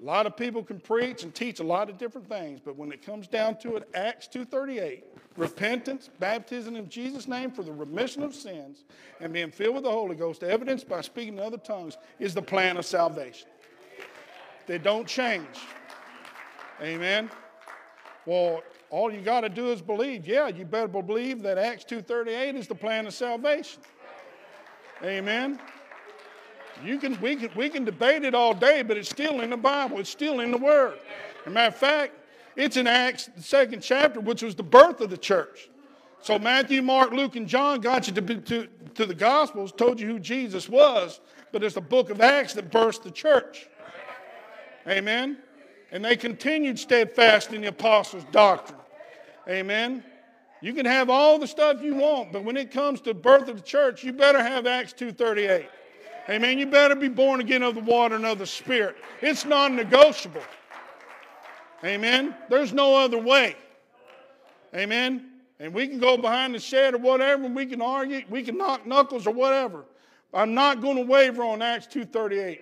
A 0.00 0.04
lot 0.04 0.24
of 0.24 0.36
people 0.36 0.62
can 0.62 0.80
preach 0.80 1.24
and 1.24 1.34
teach 1.34 1.60
a 1.60 1.64
lot 1.64 1.90
of 1.90 1.98
different 1.98 2.26
things, 2.26 2.58
but 2.64 2.74
when 2.76 2.90
it 2.90 3.04
comes 3.04 3.26
down 3.28 3.58
to 3.58 3.76
it, 3.76 3.86
Acts 3.92 4.28
2:38, 4.28 5.04
repentance, 5.36 6.08
baptism 6.18 6.74
in 6.74 6.88
Jesus' 6.88 7.28
name 7.28 7.50
for 7.50 7.62
the 7.62 7.72
remission 7.72 8.22
of 8.22 8.34
sins, 8.34 8.84
and 9.20 9.30
being 9.30 9.50
filled 9.50 9.74
with 9.74 9.84
the 9.84 9.90
Holy 9.90 10.16
Ghost, 10.16 10.42
evidenced 10.42 10.88
by 10.88 11.02
speaking 11.02 11.34
in 11.34 11.40
other 11.40 11.58
tongues, 11.58 11.98
is 12.18 12.32
the 12.32 12.40
plan 12.40 12.78
of 12.78 12.86
salvation. 12.86 13.48
They 14.66 14.78
don't 14.78 15.06
change. 15.06 15.58
Amen. 16.80 17.30
Well, 18.24 18.62
all 18.90 19.12
you 19.12 19.20
got 19.20 19.42
to 19.42 19.48
do 19.48 19.70
is 19.70 19.80
believe. 19.80 20.26
Yeah, 20.26 20.48
you 20.48 20.64
better 20.64 20.88
believe 20.88 21.42
that 21.42 21.58
Acts 21.58 21.84
2:38 21.84 22.56
is 22.56 22.66
the 22.66 22.74
plan 22.74 23.06
of 23.06 23.14
salvation. 23.14 23.80
Amen. 25.02 25.58
You 26.84 26.98
can, 26.98 27.20
we, 27.20 27.36
can, 27.36 27.50
we 27.54 27.68
can 27.68 27.84
debate 27.84 28.24
it 28.24 28.34
all 28.34 28.54
day, 28.54 28.82
but 28.82 28.96
it's 28.96 29.08
still 29.08 29.40
in 29.40 29.50
the 29.50 29.56
Bible. 29.56 29.98
It's 29.98 30.10
still 30.10 30.40
in 30.40 30.50
the 30.50 30.58
Word. 30.58 30.98
As 31.42 31.46
a 31.46 31.50
matter 31.50 31.68
of 31.68 31.76
fact, 31.76 32.14
it's 32.56 32.76
in 32.76 32.86
Acts, 32.86 33.28
the 33.36 33.42
second 33.42 33.82
chapter, 33.82 34.20
which 34.20 34.42
was 34.42 34.54
the 34.54 34.62
birth 34.62 35.00
of 35.00 35.10
the 35.10 35.18
church. 35.18 35.68
So 36.22 36.38
Matthew, 36.38 36.82
Mark, 36.82 37.12
Luke, 37.12 37.36
and 37.36 37.46
John 37.46 37.80
got 37.80 38.06
you 38.06 38.14
to, 38.14 38.36
to, 38.40 38.68
to 38.94 39.06
the 39.06 39.14
Gospels, 39.14 39.72
told 39.72 40.00
you 40.00 40.06
who 40.06 40.18
Jesus 40.18 40.68
was, 40.68 41.20
but 41.52 41.62
it's 41.62 41.74
the 41.74 41.80
book 41.80 42.10
of 42.10 42.20
Acts 42.20 42.54
that 42.54 42.70
birthed 42.70 43.02
the 43.02 43.10
church. 43.10 43.68
Amen. 44.86 45.38
And 45.92 46.04
they 46.04 46.16
continued 46.16 46.78
steadfast 46.78 47.52
in 47.52 47.62
the 47.62 47.68
apostles' 47.68 48.24
doctrine. 48.32 48.79
Amen. 49.48 50.04
You 50.60 50.74
can 50.74 50.84
have 50.84 51.08
all 51.08 51.38
the 51.38 51.46
stuff 51.46 51.82
you 51.82 51.94
want, 51.94 52.32
but 52.32 52.44
when 52.44 52.56
it 52.56 52.70
comes 52.70 53.00
to 53.02 53.14
birth 53.14 53.48
of 53.48 53.56
the 53.56 53.62
church, 53.62 54.04
you 54.04 54.12
better 54.12 54.42
have 54.42 54.66
Acts 54.66 54.92
2.38. 54.92 55.66
Amen. 56.28 56.58
You 56.58 56.66
better 56.66 56.94
be 56.94 57.08
born 57.08 57.40
again 57.40 57.62
of 57.62 57.74
the 57.74 57.80
water 57.80 58.16
and 58.16 58.26
of 58.26 58.38
the 58.38 58.46
Spirit. 58.46 58.96
It's 59.22 59.44
non 59.44 59.74
negotiable. 59.74 60.42
Amen. 61.82 62.34
There's 62.50 62.72
no 62.72 62.94
other 62.94 63.18
way. 63.18 63.56
Amen. 64.74 65.30
And 65.58 65.74
we 65.74 65.88
can 65.88 65.98
go 65.98 66.16
behind 66.16 66.54
the 66.54 66.58
shed 66.58 66.94
or 66.94 66.98
whatever, 66.98 67.44
and 67.44 67.56
we 67.56 67.66
can 67.66 67.80
argue, 67.80 68.22
we 68.28 68.42
can 68.42 68.58
knock 68.58 68.86
knuckles 68.86 69.26
or 69.26 69.32
whatever. 69.32 69.84
I'm 70.32 70.54
not 70.54 70.80
going 70.80 70.96
to 70.96 71.02
waver 71.02 71.42
on 71.42 71.62
Acts 71.62 71.86
2.38. 71.86 72.60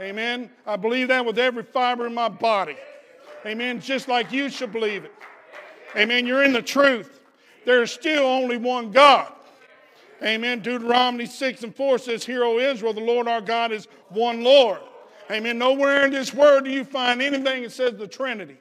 Amen. 0.00 0.50
I 0.66 0.76
believe 0.76 1.08
that 1.08 1.24
with 1.24 1.38
every 1.38 1.62
fiber 1.62 2.06
in 2.06 2.14
my 2.14 2.28
body. 2.28 2.76
Amen. 3.46 3.80
Just 3.80 4.08
like 4.08 4.32
you 4.32 4.48
should 4.48 4.72
believe 4.72 5.04
it. 5.04 5.12
Amen. 5.96 6.26
You're 6.26 6.44
in 6.44 6.52
the 6.52 6.62
truth. 6.62 7.20
There's 7.64 7.92
still 7.92 8.24
only 8.24 8.56
one 8.56 8.90
God. 8.90 9.32
Amen. 10.22 10.60
Deuteronomy 10.60 11.26
6 11.26 11.64
and 11.64 11.74
4 11.74 11.98
says, 11.98 12.24
Hear, 12.24 12.44
O 12.44 12.58
Israel, 12.58 12.92
the 12.92 13.00
Lord 13.00 13.26
our 13.26 13.40
God 13.40 13.72
is 13.72 13.88
one 14.08 14.44
Lord. 14.44 14.78
Amen. 15.30 15.58
Nowhere 15.58 16.06
in 16.06 16.12
this 16.12 16.32
word 16.32 16.64
do 16.64 16.70
you 16.70 16.84
find 16.84 17.20
anything 17.20 17.62
that 17.62 17.72
says 17.72 17.96
the 17.96 18.06
Trinity. 18.06 18.56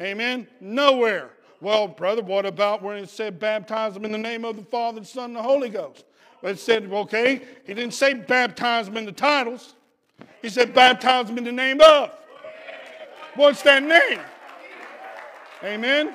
Amen. 0.00 0.46
Nowhere. 0.60 1.30
Well, 1.60 1.88
brother, 1.88 2.22
what 2.22 2.46
about 2.46 2.82
when 2.82 2.98
it 2.98 3.10
said 3.10 3.40
baptize 3.40 3.94
them 3.94 4.04
in 4.04 4.12
the 4.12 4.18
name 4.18 4.44
of 4.44 4.56
the 4.56 4.62
Father, 4.62 5.00
the 5.00 5.06
Son, 5.06 5.26
and 5.26 5.36
the 5.36 5.42
Holy 5.42 5.68
Ghost? 5.68 6.04
But 6.40 6.52
it 6.52 6.58
said, 6.60 6.84
okay, 6.84 7.42
he 7.66 7.74
didn't 7.74 7.94
say 7.94 8.14
baptize 8.14 8.86
them 8.86 8.96
in 8.96 9.04
the 9.04 9.12
titles. 9.12 9.74
He 10.40 10.48
said 10.48 10.72
baptize 10.72 11.26
them 11.26 11.36
in 11.36 11.44
the 11.44 11.52
name 11.52 11.80
of. 11.80 12.12
What's 13.34 13.62
that 13.62 13.82
name? 13.82 14.20
Amen. 15.62 16.14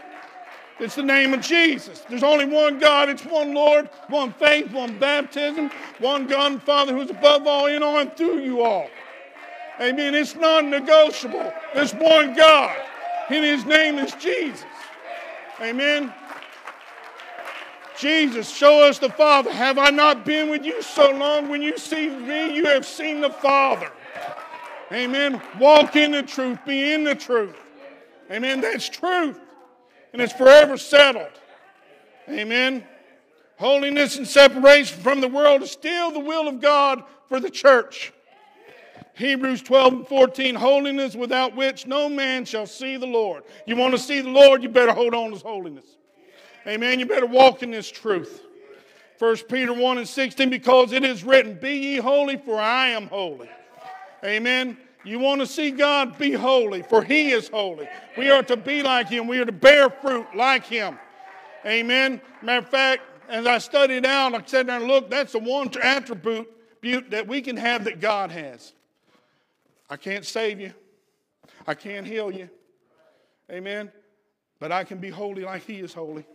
It's 0.79 0.95
the 0.95 1.03
name 1.03 1.33
of 1.33 1.41
Jesus. 1.41 2.01
There's 2.09 2.23
only 2.23 2.45
one 2.45 2.79
God. 2.79 3.09
It's 3.09 3.25
one 3.25 3.53
Lord, 3.53 3.89
one 4.07 4.33
faith, 4.33 4.71
one 4.71 4.97
baptism, 4.97 5.69
one 5.99 6.25
God 6.25 6.53
and 6.53 6.63
Father 6.63 6.95
who's 6.95 7.09
above 7.09 7.45
all, 7.45 7.67
in 7.67 7.83
all, 7.83 7.99
and 7.99 8.15
through 8.17 8.39
you 8.39 8.61
all. 8.61 8.89
Amen. 9.79 10.15
It's 10.15 10.35
non 10.35 10.69
negotiable. 10.69 11.53
There's 11.73 11.93
one 11.93 12.35
God, 12.35 12.75
and 13.29 13.43
his 13.45 13.65
name 13.65 13.97
is 13.97 14.13
Jesus. 14.15 14.65
Amen. 15.61 16.13
Jesus, 17.97 18.49
show 18.49 18.83
us 18.83 18.97
the 18.97 19.09
Father. 19.09 19.51
Have 19.51 19.77
I 19.77 19.89
not 19.89 20.25
been 20.25 20.49
with 20.49 20.65
you 20.65 20.81
so 20.81 21.11
long? 21.11 21.47
When 21.47 21.61
you 21.61 21.77
see 21.77 22.09
me, 22.09 22.55
you 22.55 22.65
have 22.65 22.85
seen 22.85 23.21
the 23.21 23.29
Father. 23.29 23.91
Amen. 24.91 25.41
Walk 25.59 25.95
in 25.95 26.11
the 26.11 26.23
truth, 26.23 26.59
be 26.65 26.93
in 26.93 27.03
the 27.03 27.15
truth. 27.15 27.55
Amen. 28.33 28.61
That's 28.61 28.89
truth 28.89 29.39
and 30.13 30.21
it's 30.21 30.33
forever 30.33 30.77
settled. 30.77 31.39
Amen. 32.29 32.85
Holiness 33.57 34.17
and 34.17 34.27
separation 34.27 34.99
from 35.01 35.19
the 35.19 35.27
world 35.27 35.63
is 35.63 35.71
still 35.71 36.11
the 36.11 36.19
will 36.19 36.47
of 36.47 36.61
God 36.61 37.03
for 37.27 37.39
the 37.39 37.49
church. 37.49 38.13
Hebrews 39.15 39.61
12 39.61 39.93
and 39.93 40.07
14, 40.07 40.55
holiness 40.55 41.15
without 41.15 41.55
which 41.55 41.85
no 41.85 42.09
man 42.09 42.45
shall 42.45 42.65
see 42.65 42.97
the 42.97 43.05
Lord. 43.05 43.43
You 43.67 43.75
want 43.75 43.93
to 43.93 43.99
see 43.99 44.21
the 44.21 44.29
Lord, 44.29 44.63
you 44.63 44.69
better 44.69 44.93
hold 44.93 45.13
on 45.13 45.27
to 45.27 45.33
his 45.33 45.41
holiness. 45.43 45.85
Amen. 46.65 46.99
You 46.99 47.05
better 47.05 47.25
walk 47.25 47.61
in 47.61 47.71
this 47.71 47.91
truth. 47.91 48.41
1 49.19 49.37
Peter 49.49 49.73
1 49.73 49.97
and 49.99 50.07
16, 50.07 50.49
because 50.49 50.91
it 50.91 51.03
is 51.03 51.23
written, 51.23 51.59
Be 51.59 51.73
ye 51.73 51.97
holy, 51.97 52.37
for 52.37 52.59
I 52.59 52.89
am 52.89 53.07
holy. 53.07 53.49
Amen. 54.23 54.77
You 55.03 55.19
want 55.19 55.41
to 55.41 55.47
see 55.47 55.71
God 55.71 56.17
be 56.17 56.31
holy, 56.31 56.81
for 56.81 57.03
He 57.03 57.31
is 57.31 57.49
holy. 57.49 57.87
We 58.17 58.29
are 58.29 58.43
to 58.43 58.55
be 58.55 58.81
like 58.83 59.09
Him. 59.09 59.27
We 59.27 59.39
are 59.39 59.45
to 59.45 59.51
bear 59.51 59.89
fruit 59.89 60.27
like 60.35 60.65
Him. 60.65 60.97
Amen. 61.65 62.21
Matter 62.41 62.65
of 62.65 62.69
fact, 62.69 63.01
as 63.27 63.45
I 63.45 63.57
studied 63.57 64.05
out, 64.05 64.33
I 64.33 64.43
sat 64.45 64.67
there 64.67 64.77
and 64.77 64.85
looked, 64.85 65.09
that's 65.09 65.33
the 65.33 65.39
one 65.39 65.69
attribute 65.81 66.47
that 66.81 67.27
we 67.27 67.41
can 67.41 67.57
have 67.57 67.83
that 67.85 67.99
God 67.99 68.31
has. 68.31 68.73
I 69.89 69.97
can't 69.97 70.25
save 70.25 70.59
you, 70.59 70.73
I 71.67 71.73
can't 71.73 72.07
heal 72.07 72.31
you. 72.31 72.49
Amen. 73.51 73.91
But 74.59 74.71
I 74.71 74.85
can 74.85 74.99
be 74.99 75.09
holy 75.09 75.43
like 75.43 75.65
He 75.65 75.79
is 75.79 75.93
holy. 75.93 76.25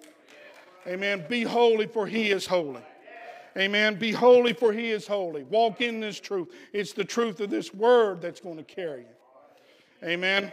Amen. 0.87 1.24
Be 1.28 1.42
holy, 1.42 1.87
for 1.87 2.07
He 2.07 2.31
is 2.31 2.46
holy. 2.46 2.83
Amen. 3.56 3.96
Be 3.96 4.12
holy, 4.12 4.52
for 4.52 4.72
he 4.72 4.90
is 4.90 5.06
holy. 5.06 5.42
Walk 5.44 5.80
in 5.80 6.00
this 6.00 6.20
truth. 6.20 6.48
It's 6.72 6.92
the 6.92 7.04
truth 7.04 7.40
of 7.40 7.50
this 7.50 7.72
word 7.72 8.20
that's 8.20 8.40
going 8.40 8.56
to 8.56 8.62
carry 8.62 9.00
you. 9.00 10.08
Amen. 10.08 10.52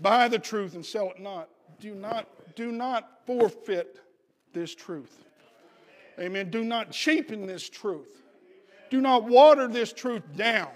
Buy 0.00 0.28
the 0.28 0.38
truth 0.38 0.74
and 0.74 0.84
sell 0.84 1.10
it 1.10 1.20
not. 1.20 1.48
Do 1.80 1.94
not, 1.94 2.26
do 2.56 2.72
not 2.72 3.20
forfeit 3.26 4.00
this 4.52 4.74
truth. 4.74 5.24
Amen. 6.18 6.50
Do 6.50 6.64
not 6.64 6.90
cheapen 6.90 7.46
this 7.46 7.68
truth. 7.68 8.22
Do 8.90 9.00
not 9.00 9.24
water 9.24 9.68
this 9.68 9.92
truth 9.92 10.22
down 10.36 10.70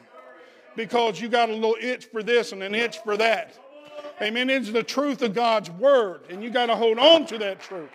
because 0.76 1.20
you 1.20 1.28
got 1.28 1.50
a 1.50 1.52
little 1.52 1.76
itch 1.80 2.06
for 2.06 2.22
this 2.22 2.52
and 2.52 2.62
an 2.62 2.74
itch 2.74 2.98
for 2.98 3.16
that. 3.16 3.58
Amen. 4.20 4.50
It's 4.50 4.70
the 4.70 4.82
truth 4.82 5.22
of 5.22 5.34
God's 5.34 5.70
word, 5.70 6.22
and 6.30 6.42
you 6.42 6.50
got 6.50 6.66
to 6.66 6.76
hold 6.76 6.98
on 6.98 7.26
to 7.26 7.38
that 7.38 7.60
truth. 7.60 7.90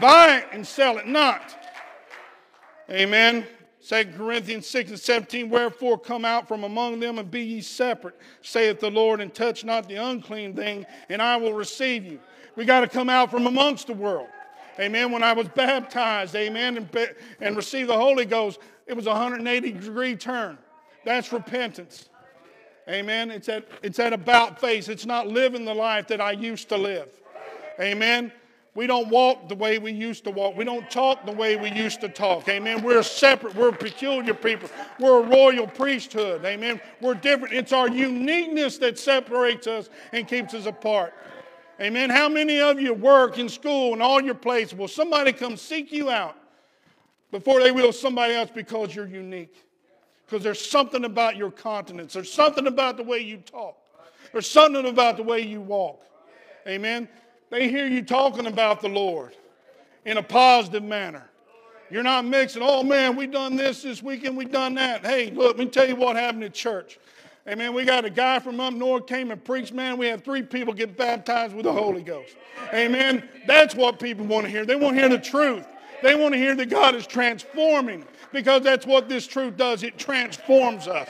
Buy 0.00 0.38
it 0.38 0.46
and 0.52 0.66
sell 0.66 0.98
it 0.98 1.06
not. 1.06 1.56
Amen. 2.90 3.46
2 3.86 4.12
Corinthians 4.16 4.66
6 4.66 4.90
and 4.90 5.00
17, 5.00 5.48
wherefore 5.48 5.98
come 5.98 6.24
out 6.24 6.48
from 6.48 6.64
among 6.64 6.98
them 6.98 7.18
and 7.18 7.30
be 7.30 7.42
ye 7.42 7.60
separate, 7.60 8.18
saith 8.42 8.80
the 8.80 8.90
Lord, 8.90 9.20
and 9.20 9.32
touch 9.32 9.64
not 9.64 9.88
the 9.88 9.94
unclean 9.94 10.54
thing, 10.54 10.84
and 11.08 11.22
I 11.22 11.36
will 11.36 11.52
receive 11.52 12.04
you. 12.04 12.18
We 12.56 12.64
got 12.64 12.80
to 12.80 12.88
come 12.88 13.08
out 13.08 13.30
from 13.30 13.46
amongst 13.46 13.86
the 13.86 13.92
world. 13.92 14.28
Amen. 14.80 15.12
When 15.12 15.22
I 15.22 15.32
was 15.32 15.48
baptized, 15.48 16.34
amen, 16.34 16.76
and, 16.76 17.14
and 17.40 17.56
received 17.56 17.88
the 17.88 17.96
Holy 17.96 18.24
Ghost, 18.24 18.58
it 18.86 18.94
was 18.94 19.06
a 19.06 19.10
180 19.10 19.72
degree 19.72 20.16
turn. 20.16 20.58
That's 21.04 21.32
repentance. 21.32 22.08
Amen. 22.88 23.30
It's 23.30 23.48
at, 23.48 23.68
it's 23.82 23.98
at 23.98 24.12
about 24.12 24.60
face. 24.60 24.88
It's 24.88 25.06
not 25.06 25.28
living 25.28 25.64
the 25.64 25.74
life 25.74 26.08
that 26.08 26.20
I 26.20 26.32
used 26.32 26.68
to 26.70 26.76
live. 26.76 27.08
Amen. 27.80 28.32
We 28.78 28.86
don't 28.86 29.08
walk 29.08 29.48
the 29.48 29.56
way 29.56 29.80
we 29.80 29.90
used 29.90 30.22
to 30.22 30.30
walk. 30.30 30.56
We 30.56 30.64
don't 30.64 30.88
talk 30.88 31.26
the 31.26 31.32
way 31.32 31.56
we 31.56 31.68
used 31.68 32.00
to 32.02 32.08
talk. 32.08 32.48
Amen. 32.48 32.80
We're 32.80 33.02
separate. 33.02 33.56
We're 33.56 33.72
peculiar 33.72 34.34
people. 34.34 34.70
We're 35.00 35.20
a 35.20 35.26
royal 35.26 35.66
priesthood. 35.66 36.44
Amen. 36.44 36.80
We're 37.00 37.14
different. 37.14 37.54
It's 37.54 37.72
our 37.72 37.88
uniqueness 37.88 38.78
that 38.78 38.96
separates 38.96 39.66
us 39.66 39.90
and 40.12 40.28
keeps 40.28 40.54
us 40.54 40.66
apart. 40.66 41.12
Amen. 41.80 42.08
How 42.08 42.28
many 42.28 42.60
of 42.60 42.80
you 42.80 42.94
work 42.94 43.36
in 43.36 43.48
school 43.48 43.94
and 43.94 44.00
all 44.00 44.22
your 44.22 44.36
places? 44.36 44.78
Will 44.78 44.86
somebody 44.86 45.32
come 45.32 45.56
seek 45.56 45.90
you 45.90 46.08
out 46.08 46.36
before 47.32 47.60
they 47.60 47.72
will 47.72 47.90
somebody 47.90 48.34
else 48.34 48.50
because 48.54 48.94
you're 48.94 49.08
unique? 49.08 49.56
Because 50.24 50.44
there's 50.44 50.64
something 50.64 51.04
about 51.04 51.36
your 51.36 51.50
countenance. 51.50 52.12
There's 52.12 52.32
something 52.32 52.68
about 52.68 52.96
the 52.96 53.02
way 53.02 53.18
you 53.18 53.38
talk. 53.38 53.76
There's 54.30 54.48
something 54.48 54.86
about 54.86 55.16
the 55.16 55.24
way 55.24 55.40
you 55.40 55.60
walk. 55.60 56.00
Amen. 56.68 57.08
They 57.50 57.68
hear 57.68 57.86
you 57.86 58.02
talking 58.02 58.46
about 58.46 58.80
the 58.80 58.88
Lord 58.88 59.34
in 60.04 60.16
a 60.16 60.22
positive 60.22 60.82
manner. 60.82 61.28
You're 61.90 62.02
not 62.02 62.26
mixing, 62.26 62.62
oh 62.62 62.82
man, 62.82 63.16
we 63.16 63.26
done 63.26 63.56
this 63.56 63.82
this 63.82 64.02
weekend, 64.02 64.36
we 64.36 64.44
done 64.44 64.74
that. 64.74 65.04
Hey, 65.04 65.30
look, 65.30 65.56
let 65.56 65.66
me 65.66 65.70
tell 65.70 65.88
you 65.88 65.96
what 65.96 66.16
happened 66.16 66.44
at 66.44 66.52
church. 66.52 66.98
Hey 67.46 67.54
man, 67.54 67.72
we 67.72 67.86
got 67.86 68.04
a 68.04 68.10
guy 68.10 68.40
from 68.40 68.60
up 68.60 68.74
north 68.74 69.06
came 69.06 69.30
and 69.30 69.42
preached, 69.42 69.72
man. 69.72 69.96
We 69.96 70.06
had 70.06 70.22
three 70.22 70.42
people 70.42 70.74
get 70.74 70.98
baptized 70.98 71.54
with 71.54 71.64
the 71.64 71.72
Holy 71.72 72.02
Ghost. 72.02 72.36
Amen. 72.74 73.26
That's 73.46 73.74
what 73.74 73.98
people 73.98 74.26
want 74.26 74.44
to 74.44 74.50
hear. 74.50 74.66
They 74.66 74.76
want 74.76 74.96
to 74.96 75.00
hear 75.00 75.08
the 75.08 75.18
truth. 75.18 75.66
They 76.02 76.14
want 76.14 76.34
to 76.34 76.38
hear 76.38 76.54
that 76.54 76.68
God 76.68 76.94
is 76.94 77.06
transforming 77.06 78.04
because 78.32 78.62
that's 78.62 78.86
what 78.86 79.08
this 79.08 79.26
truth 79.26 79.56
does. 79.56 79.82
It 79.82 79.98
transforms 79.98 80.86
us. 80.86 81.08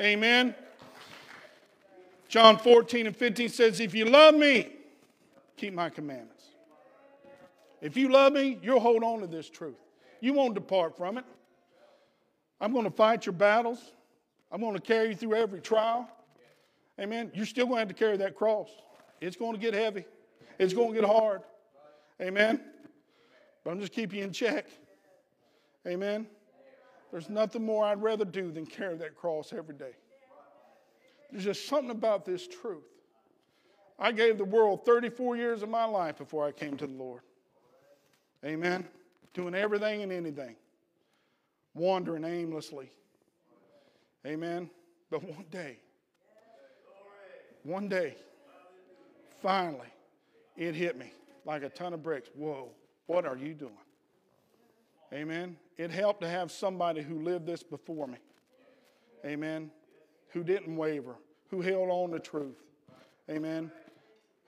Amen. 0.00 0.54
John 2.28 2.56
14 2.56 3.08
and 3.08 3.16
15 3.16 3.48
says, 3.50 3.80
If 3.80 3.94
you 3.94 4.06
love 4.06 4.34
me, 4.34 4.72
keep 5.60 5.74
my 5.74 5.90
commandments. 5.90 6.44
If 7.82 7.96
you 7.96 8.08
love 8.08 8.32
me, 8.32 8.58
you'll 8.62 8.80
hold 8.80 9.04
on 9.04 9.20
to 9.20 9.26
this 9.26 9.48
truth. 9.50 9.76
You 10.20 10.32
won't 10.32 10.54
depart 10.54 10.96
from 10.96 11.18
it. 11.18 11.24
I'm 12.60 12.72
going 12.72 12.84
to 12.84 12.90
fight 12.90 13.26
your 13.26 13.34
battles. 13.34 13.78
I'm 14.50 14.60
going 14.60 14.74
to 14.74 14.80
carry 14.80 15.10
you 15.10 15.14
through 15.14 15.34
every 15.34 15.60
trial. 15.60 16.08
Amen. 16.98 17.30
You're 17.34 17.46
still 17.46 17.66
going 17.66 17.76
to 17.76 17.80
have 17.80 17.88
to 17.88 17.94
carry 17.94 18.16
that 18.18 18.36
cross. 18.36 18.68
It's 19.20 19.36
going 19.36 19.52
to 19.52 19.58
get 19.58 19.74
heavy. 19.74 20.04
It's 20.58 20.74
going 20.74 20.94
to 20.94 21.00
get 21.00 21.08
hard. 21.08 21.42
Amen. 22.20 22.60
But 23.64 23.70
I'm 23.70 23.80
just 23.80 23.92
keeping 23.92 24.18
you 24.18 24.24
in 24.24 24.32
check. 24.32 24.66
Amen. 25.86 26.26
There's 27.10 27.28
nothing 27.28 27.64
more 27.64 27.84
I'd 27.84 28.02
rather 28.02 28.24
do 28.24 28.50
than 28.50 28.66
carry 28.66 28.96
that 28.98 29.14
cross 29.14 29.52
every 29.56 29.74
day. 29.74 29.92
There's 31.30 31.44
just 31.44 31.66
something 31.66 31.90
about 31.90 32.24
this 32.24 32.46
truth. 32.46 32.89
I 34.00 34.12
gave 34.12 34.38
the 34.38 34.44
world 34.44 34.86
34 34.86 35.36
years 35.36 35.62
of 35.62 35.68
my 35.68 35.84
life 35.84 36.16
before 36.16 36.46
I 36.46 36.52
came 36.52 36.76
to 36.78 36.86
the 36.86 36.92
Lord. 36.94 37.20
Amen. 38.44 38.88
Doing 39.34 39.54
everything 39.54 40.02
and 40.02 40.10
anything, 40.10 40.56
wandering 41.74 42.24
aimlessly. 42.24 42.90
Amen. 44.26 44.70
But 45.10 45.22
one 45.22 45.44
day, 45.50 45.76
one 47.62 47.88
day, 47.88 48.16
finally, 49.42 49.88
it 50.56 50.74
hit 50.74 50.98
me. 50.98 51.12
like 51.44 51.62
a 51.62 51.68
ton 51.68 51.92
of 51.92 52.02
bricks. 52.02 52.30
Whoa, 52.34 52.70
what 53.06 53.26
are 53.26 53.36
you 53.36 53.54
doing? 53.54 53.72
Amen. 55.12 55.56
It 55.76 55.90
helped 55.90 56.20
to 56.22 56.28
have 56.28 56.50
somebody 56.50 57.02
who 57.02 57.22
lived 57.22 57.46
this 57.46 57.62
before 57.62 58.06
me. 58.06 58.18
Amen. 59.24 59.70
Who 60.28 60.44
didn't 60.44 60.76
waver, 60.76 61.16
who 61.50 61.60
held 61.60 61.88
on 61.90 62.10
to 62.12 62.20
truth. 62.20 62.56
Amen. 63.28 63.70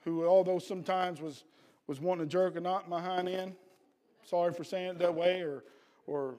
Who, 0.03 0.25
although 0.25 0.59
sometimes 0.59 1.21
was, 1.21 1.43
was 1.87 1.99
wanting 1.99 2.25
to 2.25 2.29
jerk 2.29 2.55
a 2.55 2.61
knot 2.61 2.83
in 2.85 2.89
my 2.89 3.01
hind 3.01 3.29
end, 3.29 3.55
sorry 4.25 4.53
for 4.53 4.63
saying 4.63 4.91
it 4.91 4.99
that 4.99 5.13
way, 5.13 5.41
or, 5.41 5.63
or 6.07 6.35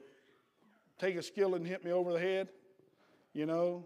take 0.99 1.17
a 1.17 1.23
skillet 1.23 1.61
and 1.61 1.67
hit 1.67 1.85
me 1.85 1.91
over 1.91 2.13
the 2.13 2.21
head, 2.21 2.49
you 3.33 3.47
know. 3.47 3.85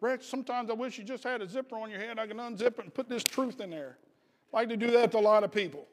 Rex, 0.00 0.26
sometimes 0.26 0.70
I 0.70 0.74
wish 0.74 0.98
you 0.98 1.04
just 1.04 1.24
had 1.24 1.40
a 1.40 1.48
zipper 1.48 1.76
on 1.76 1.90
your 1.90 2.00
head. 2.00 2.18
I 2.18 2.26
can 2.26 2.36
unzip 2.36 2.78
it 2.78 2.80
and 2.80 2.92
put 2.92 3.08
this 3.08 3.24
truth 3.24 3.60
in 3.60 3.70
there. 3.70 3.96
I 4.52 4.58
like 4.58 4.68
to 4.68 4.76
do 4.76 4.90
that 4.92 5.12
to 5.12 5.18
a 5.18 5.20
lot 5.20 5.44
of 5.44 5.52
people. 5.52 5.86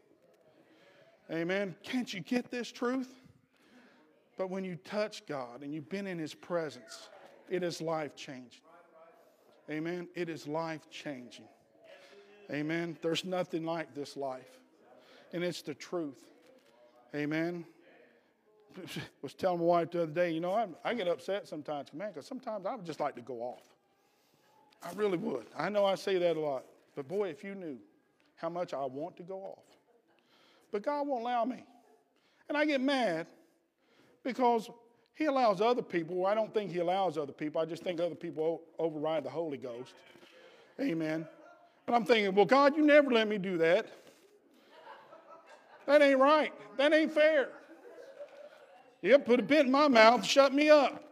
Amen. 1.31 1.75
Can't 1.83 2.13
you 2.13 2.19
get 2.19 2.51
this 2.51 2.71
truth? 2.71 3.09
But 4.37 4.49
when 4.49 4.63
you 4.63 4.75
touch 4.83 5.25
God 5.25 5.61
and 5.61 5.73
you've 5.73 5.89
been 5.89 6.07
in 6.07 6.19
His 6.19 6.33
presence, 6.33 7.09
it 7.49 7.63
is 7.63 7.81
life 7.81 8.15
changing. 8.15 8.61
Amen. 9.69 10.07
It 10.15 10.27
is 10.29 10.47
life 10.47 10.89
changing. 10.89 11.45
Amen. 12.49 12.97
There's 13.01 13.25
nothing 13.25 13.65
like 13.65 13.93
this 13.93 14.17
life. 14.17 14.59
And 15.33 15.43
it's 15.43 15.61
the 15.61 15.73
truth. 15.73 16.21
Amen. 17.15 17.65
was 19.21 19.33
telling 19.33 19.59
my 19.59 19.65
wife 19.65 19.91
the 19.91 20.03
other 20.03 20.11
day, 20.11 20.31
you 20.31 20.39
know, 20.39 20.53
I, 20.53 20.67
I 20.83 20.93
get 20.93 21.07
upset 21.07 21.47
sometimes, 21.47 21.93
man, 21.93 22.09
because 22.09 22.25
sometimes 22.25 22.65
I 22.65 22.75
would 22.75 22.85
just 22.85 22.99
like 22.99 23.15
to 23.15 23.21
go 23.21 23.41
off. 23.41 23.63
I 24.83 24.91
really 24.93 25.17
would. 25.17 25.45
I 25.57 25.69
know 25.69 25.85
I 25.85 25.95
say 25.95 26.17
that 26.17 26.37
a 26.37 26.39
lot. 26.39 26.65
But 26.95 27.07
boy, 27.07 27.29
if 27.29 27.43
you 27.43 27.55
knew 27.55 27.77
how 28.35 28.49
much 28.49 28.73
I 28.73 28.83
want 28.85 29.15
to 29.17 29.23
go 29.23 29.37
off. 29.39 29.77
But 30.71 30.83
God 30.83 31.07
won't 31.07 31.21
allow 31.21 31.45
me. 31.45 31.63
And 32.49 32.57
I 32.57 32.65
get 32.65 32.81
mad 32.81 33.27
because 34.23 34.69
He 35.13 35.25
allows 35.25 35.61
other 35.61 35.81
people, 35.81 36.25
I 36.25 36.33
don't 36.33 36.53
think 36.53 36.71
He 36.71 36.79
allows 36.79 37.17
other 37.17 37.33
people, 37.33 37.61
I 37.61 37.65
just 37.65 37.83
think 37.83 37.99
other 37.99 38.15
people 38.15 38.61
override 38.79 39.23
the 39.23 39.29
Holy 39.29 39.57
Ghost. 39.57 39.93
Amen. 40.79 41.27
But 41.91 41.97
I'm 41.97 42.05
thinking, 42.05 42.33
well, 42.33 42.45
God, 42.45 42.77
you 42.77 42.83
never 42.83 43.11
let 43.11 43.27
me 43.27 43.37
do 43.37 43.57
that. 43.57 43.85
That 45.85 46.01
ain't 46.01 46.19
right. 46.19 46.53
That 46.77 46.93
ain't 46.93 47.11
fair. 47.11 47.49
You 49.01 49.19
put 49.19 49.41
a 49.41 49.43
bit 49.43 49.65
in 49.65 49.71
my 49.73 49.89
mouth, 49.89 50.23
shut 50.25 50.53
me 50.53 50.69
up. 50.69 51.03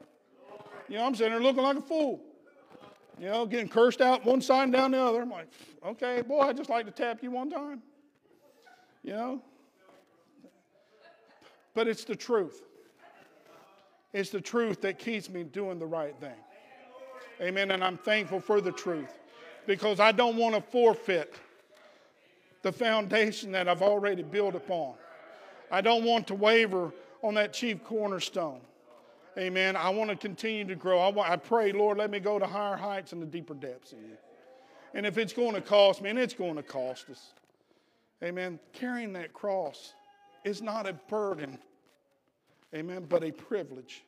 You 0.87 0.95
know, 0.95 1.05
I'm 1.05 1.15
sitting 1.15 1.33
there 1.33 1.41
looking 1.41 1.63
like 1.63 1.75
a 1.75 1.81
fool. 1.81 2.21
You 3.19 3.25
know, 3.25 3.45
getting 3.45 3.67
cursed 3.67 3.99
out 3.99 4.23
one 4.23 4.39
side 4.39 4.63
and 4.63 4.71
down 4.71 4.91
the 4.91 5.01
other. 5.01 5.21
I'm 5.21 5.29
like, 5.29 5.49
okay, 5.85 6.21
boy, 6.21 6.43
I'd 6.43 6.55
just 6.55 6.69
like 6.69 6.85
to 6.85 6.93
tap 6.93 7.21
you 7.21 7.31
one 7.31 7.49
time. 7.49 7.81
You 9.03 9.11
know? 9.11 9.41
But 11.73 11.89
it's 11.89 12.05
the 12.05 12.15
truth. 12.15 12.63
It's 14.13 14.29
the 14.29 14.39
truth 14.39 14.79
that 14.79 14.97
keeps 14.97 15.29
me 15.29 15.43
doing 15.43 15.77
the 15.77 15.87
right 15.87 16.15
thing. 16.21 16.39
Amen. 17.41 17.71
And 17.71 17.83
I'm 17.83 17.97
thankful 17.97 18.39
for 18.39 18.61
the 18.61 18.71
truth 18.71 19.18
because 19.69 19.99
I 19.99 20.11
don't 20.11 20.35
want 20.35 20.55
to 20.55 20.61
forfeit 20.61 21.35
the 22.63 22.71
foundation 22.71 23.51
that 23.51 23.67
I've 23.67 23.83
already 23.83 24.23
built 24.23 24.55
upon. 24.55 24.95
I 25.69 25.81
don't 25.81 26.03
want 26.03 26.25
to 26.29 26.33
waver 26.33 26.91
on 27.21 27.35
that 27.35 27.53
chief 27.53 27.83
cornerstone. 27.83 28.61
Amen. 29.37 29.75
I 29.75 29.91
want 29.91 30.09
to 30.09 30.15
continue 30.15 30.65
to 30.65 30.73
grow. 30.73 30.97
I, 30.97 31.09
want, 31.09 31.29
I 31.29 31.35
pray, 31.35 31.71
Lord, 31.71 31.99
let 31.99 32.09
me 32.09 32.19
go 32.19 32.39
to 32.39 32.47
higher 32.47 32.77
heights 32.77 33.13
and 33.13 33.21
the 33.21 33.27
deeper 33.27 33.53
depths 33.53 33.93
in 33.93 33.99
you. 33.99 34.17
And 34.95 35.05
if 35.05 35.19
it's 35.19 35.33
going 35.33 35.53
to 35.53 35.61
cost 35.61 36.01
me, 36.01 36.09
and 36.09 36.17
it's 36.17 36.33
going 36.33 36.55
to 36.55 36.63
cost 36.63 37.07
us, 37.11 37.33
amen, 38.23 38.59
carrying 38.73 39.13
that 39.13 39.33
cross 39.33 39.93
is 40.45 40.63
not 40.63 40.87
a 40.87 40.93
burden, 40.93 41.59
amen, 42.73 43.05
but 43.07 43.23
a 43.23 43.31
privilege 43.31 44.01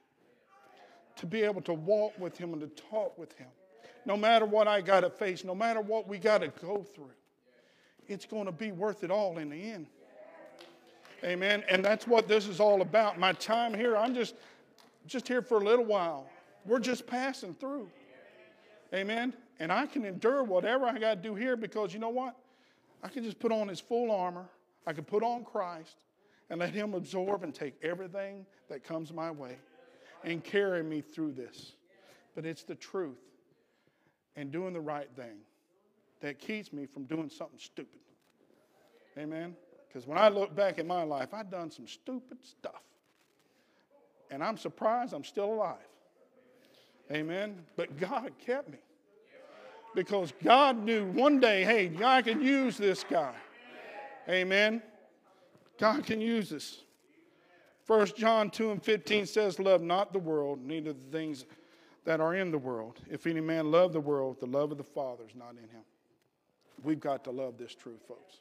to 1.17 1.27
be 1.27 1.43
able 1.43 1.61
to 1.61 1.73
walk 1.73 2.17
with 2.17 2.35
Him 2.35 2.53
and 2.53 2.61
to 2.63 2.83
talk 2.89 3.15
with 3.19 3.37
Him. 3.37 3.49
No 4.05 4.17
matter 4.17 4.45
what 4.45 4.67
I 4.67 4.81
got 4.81 5.01
to 5.01 5.09
face, 5.09 5.43
no 5.43 5.55
matter 5.55 5.81
what 5.81 6.07
we 6.07 6.17
got 6.17 6.39
to 6.39 6.47
go 6.47 6.83
through, 6.83 7.11
it's 8.07 8.25
going 8.25 8.45
to 8.45 8.51
be 8.51 8.71
worth 8.71 9.03
it 9.03 9.11
all 9.11 9.37
in 9.37 9.49
the 9.49 9.71
end. 9.71 9.87
Amen. 11.23 11.63
And 11.69 11.85
that's 11.85 12.07
what 12.07 12.27
this 12.27 12.47
is 12.47 12.59
all 12.59 12.81
about. 12.81 13.19
My 13.19 13.33
time 13.33 13.73
here, 13.73 13.95
I'm 13.95 14.15
just 14.15 14.35
just 15.07 15.27
here 15.27 15.41
for 15.41 15.57
a 15.57 15.63
little 15.63 15.85
while. 15.85 16.27
We're 16.65 16.79
just 16.79 17.07
passing 17.07 17.53
through. 17.55 17.89
Amen. 18.93 19.33
And 19.59 19.71
I 19.71 19.85
can 19.85 20.05
endure 20.05 20.43
whatever 20.43 20.85
I 20.85 20.97
got 20.97 21.15
to 21.15 21.29
do 21.29 21.35
here 21.35 21.55
because 21.55 21.93
you 21.93 21.99
know 21.99 22.09
what? 22.09 22.35
I 23.03 23.07
can 23.07 23.23
just 23.23 23.39
put 23.39 23.51
on 23.51 23.67
his 23.67 23.79
full 23.79 24.11
armor. 24.11 24.45
I 24.85 24.93
can 24.93 25.03
put 25.03 25.23
on 25.23 25.43
Christ 25.43 25.95
and 26.49 26.59
let 26.59 26.73
him 26.73 26.93
absorb 26.93 27.43
and 27.43 27.53
take 27.53 27.75
everything 27.81 28.45
that 28.69 28.83
comes 28.83 29.13
my 29.13 29.31
way 29.31 29.57
and 30.23 30.43
carry 30.43 30.83
me 30.83 31.01
through 31.01 31.31
this. 31.31 31.73
But 32.35 32.45
it's 32.45 32.63
the 32.63 32.75
truth 32.75 33.17
and 34.35 34.51
doing 34.51 34.73
the 34.73 34.81
right 34.81 35.09
thing 35.15 35.37
that 36.21 36.39
keeps 36.39 36.71
me 36.71 36.85
from 36.85 37.05
doing 37.05 37.29
something 37.29 37.59
stupid. 37.59 37.99
Amen. 39.17 39.55
Because 39.87 40.07
when 40.07 40.17
I 40.17 40.29
look 40.29 40.55
back 40.55 40.79
at 40.79 40.85
my 40.85 41.03
life, 41.03 41.33
I've 41.33 41.51
done 41.51 41.69
some 41.69 41.87
stupid 41.87 42.37
stuff. 42.43 42.81
And 44.29 44.41
I'm 44.41 44.57
surprised 44.57 45.13
I'm 45.13 45.25
still 45.25 45.53
alive. 45.53 45.77
Amen. 47.11 47.57
But 47.75 47.97
God 47.97 48.31
kept 48.39 48.69
me. 48.69 48.77
Because 49.93 50.31
God 50.41 50.81
knew 50.81 51.05
one 51.07 51.41
day, 51.41 51.65
hey, 51.65 51.87
God 51.87 52.23
can 52.23 52.41
use 52.41 52.77
this 52.77 53.03
guy. 53.03 53.33
Amen. 54.29 54.81
God 55.77 56.05
can 56.05 56.21
use 56.21 56.49
this. 56.49 56.79
1 57.87 58.07
John 58.15 58.49
2 58.49 58.71
and 58.71 58.81
15 58.81 59.25
says, 59.25 59.59
Love 59.59 59.81
not 59.81 60.13
the 60.13 60.19
world, 60.19 60.63
neither 60.63 60.93
the 60.93 61.11
things 61.11 61.45
that 62.05 62.19
are 62.19 62.35
in 62.35 62.51
the 62.51 62.57
world. 62.57 62.99
If 63.09 63.27
any 63.27 63.41
man 63.41 63.71
love 63.71 63.93
the 63.93 63.99
world, 63.99 64.39
the 64.39 64.47
love 64.47 64.71
of 64.71 64.77
the 64.77 64.83
Father 64.83 65.23
is 65.27 65.35
not 65.35 65.51
in 65.51 65.69
him. 65.69 65.83
We've 66.83 66.99
got 66.99 67.23
to 67.25 67.31
love 67.31 67.57
this 67.57 67.75
truth, 67.75 68.01
folks. 68.07 68.37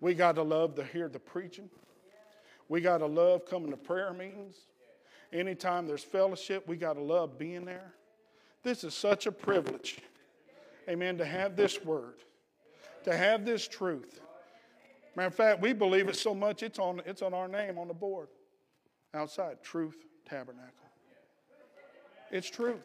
We 0.00 0.14
got 0.14 0.34
to 0.34 0.42
love 0.42 0.74
to 0.76 0.84
hear 0.84 1.08
the 1.08 1.18
preaching. 1.18 1.70
We 2.68 2.80
got 2.80 2.98
to 2.98 3.06
love 3.06 3.46
coming 3.46 3.70
to 3.70 3.76
prayer 3.76 4.12
meetings. 4.12 4.56
Anytime 5.32 5.86
there's 5.86 6.04
fellowship, 6.04 6.66
we 6.66 6.76
got 6.76 6.94
to 6.94 7.02
love 7.02 7.38
being 7.38 7.64
there. 7.64 7.94
This 8.62 8.82
is 8.82 8.94
such 8.94 9.26
a 9.26 9.32
privilege, 9.32 9.98
amen, 10.88 11.18
to 11.18 11.24
have 11.24 11.54
this 11.54 11.84
word, 11.84 12.16
to 13.04 13.16
have 13.16 13.44
this 13.44 13.68
truth. 13.68 14.20
Matter 15.14 15.28
of 15.28 15.34
fact, 15.34 15.62
we 15.62 15.72
believe 15.72 16.08
it 16.08 16.16
so 16.16 16.34
much 16.34 16.62
it's 16.62 16.78
on, 16.78 17.00
it's 17.06 17.22
on 17.22 17.32
our 17.32 17.48
name 17.48 17.78
on 17.78 17.88
the 17.88 17.94
board 17.94 18.28
outside 19.14 19.62
Truth 19.62 20.04
Tabernacle. 20.28 20.85
It's 22.30 22.48
truth. 22.48 22.82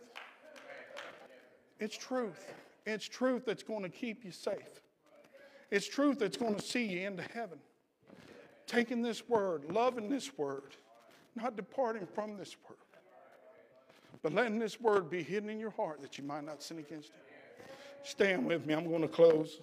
It's 1.79 1.97
truth. 1.97 2.53
It's 2.85 3.07
truth 3.07 3.45
that's 3.45 3.63
going 3.63 3.83
to 3.83 3.89
keep 3.89 4.23
you 4.23 4.31
safe. 4.31 4.81
It's 5.71 5.87
truth 5.87 6.19
that's 6.19 6.37
going 6.37 6.55
to 6.55 6.61
see 6.61 6.85
you 6.85 7.07
into 7.07 7.23
heaven. 7.23 7.59
Taking 8.67 9.01
this 9.01 9.27
word, 9.27 9.65
loving 9.71 10.09
this 10.09 10.37
word, 10.37 10.75
not 11.35 11.55
departing 11.55 12.05
from 12.05 12.37
this 12.37 12.55
word, 12.67 12.77
but 14.21 14.33
letting 14.33 14.59
this 14.59 14.79
word 14.79 15.09
be 15.09 15.23
hidden 15.23 15.49
in 15.49 15.59
your 15.59 15.71
heart 15.71 16.01
that 16.01 16.17
you 16.17 16.23
might 16.23 16.43
not 16.43 16.61
sin 16.61 16.77
against 16.77 17.09
it. 17.09 17.15
Stand 18.03 18.45
with 18.45 18.65
me. 18.65 18.73
I'm 18.73 18.87
going 18.87 19.01
to 19.01 19.07
close. 19.07 19.59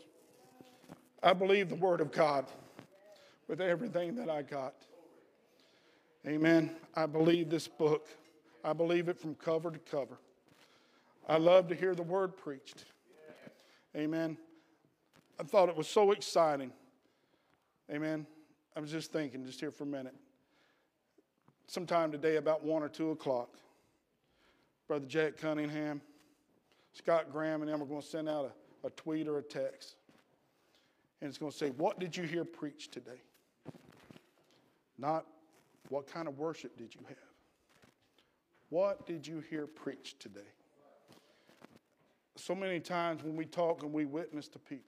I 1.23 1.33
believe 1.33 1.69
the 1.69 1.75
word 1.75 2.01
of 2.01 2.13
God 2.13 2.47
with 3.49 3.61
everything 3.61 4.15
that 4.17 4.31
I 4.31 4.43
got. 4.43 4.75
Amen. 6.27 6.71
I 6.95 7.07
believe 7.07 7.51
this 7.51 7.69
book. 7.69 8.07
I 8.65 8.73
believe 8.73 9.09
it 9.09 9.19
from 9.19 9.35
cover 9.35 9.71
to 9.71 9.79
cover. 9.79 10.19
I 11.29 11.37
love 11.39 11.69
to 11.69 11.75
hear 11.75 11.95
the 11.95 12.03
word 12.03 12.37
preached. 12.37 12.85
Amen. 13.97 14.37
I 15.39 15.43
thought 15.45 15.69
it 15.69 15.77
was 15.77 15.89
so 15.89 16.13
exciting. 16.13 16.73
Amen. 17.91 18.27
I 18.77 18.81
was 18.81 18.91
just 18.91 19.13
thinking, 19.13 19.45
just 19.45 19.61
here 19.61 19.71
for 19.71 19.85
a 19.85 19.87
minute. 19.87 20.15
Sometime 21.67 22.11
today, 22.11 22.37
about 22.37 22.65
one 22.65 22.83
or 22.83 22.89
two 22.89 23.11
o'clock, 23.11 23.51
Brother 24.87 25.07
Jack 25.07 25.37
Cunningham, 25.37 26.01
Scott 26.95 27.31
Graham, 27.31 27.63
and 27.63 27.71
them 27.71 27.83
are 27.83 27.87
going 27.87 28.01
to 28.01 28.07
send 28.07 28.29
out 28.29 28.53
a, 28.83 28.87
a 28.87 28.91
tweet 28.91 29.29
or 29.29 29.39
a 29.39 29.43
text. 29.43 29.97
And 31.21 31.29
it's 31.29 31.39
going 31.39 31.53
to 31.53 31.59
say, 31.59 31.71
What 31.71 31.99
did 31.99 32.17
you 32.17 32.25
hear 32.25 32.45
preached 32.45 32.93
today? 32.93 33.21
Not 34.99 35.27
what 35.89 36.07
kind 36.07 36.27
of 36.27 36.39
worship 36.39 36.77
did 36.77 36.95
you 36.95 37.01
have? 37.09 37.28
What 38.71 39.07
did 39.07 39.27
you 39.27 39.43
hear 39.49 39.67
preached 39.67 40.21
today? 40.21 40.41
So 42.37 42.55
many 42.55 42.81
times 42.81 43.23
when 43.23 43.37
we 43.37 43.45
talk 43.45 43.83
and 43.83 43.93
we 43.93 44.05
witness 44.05 44.49
to 44.49 44.59
people, 44.59 44.85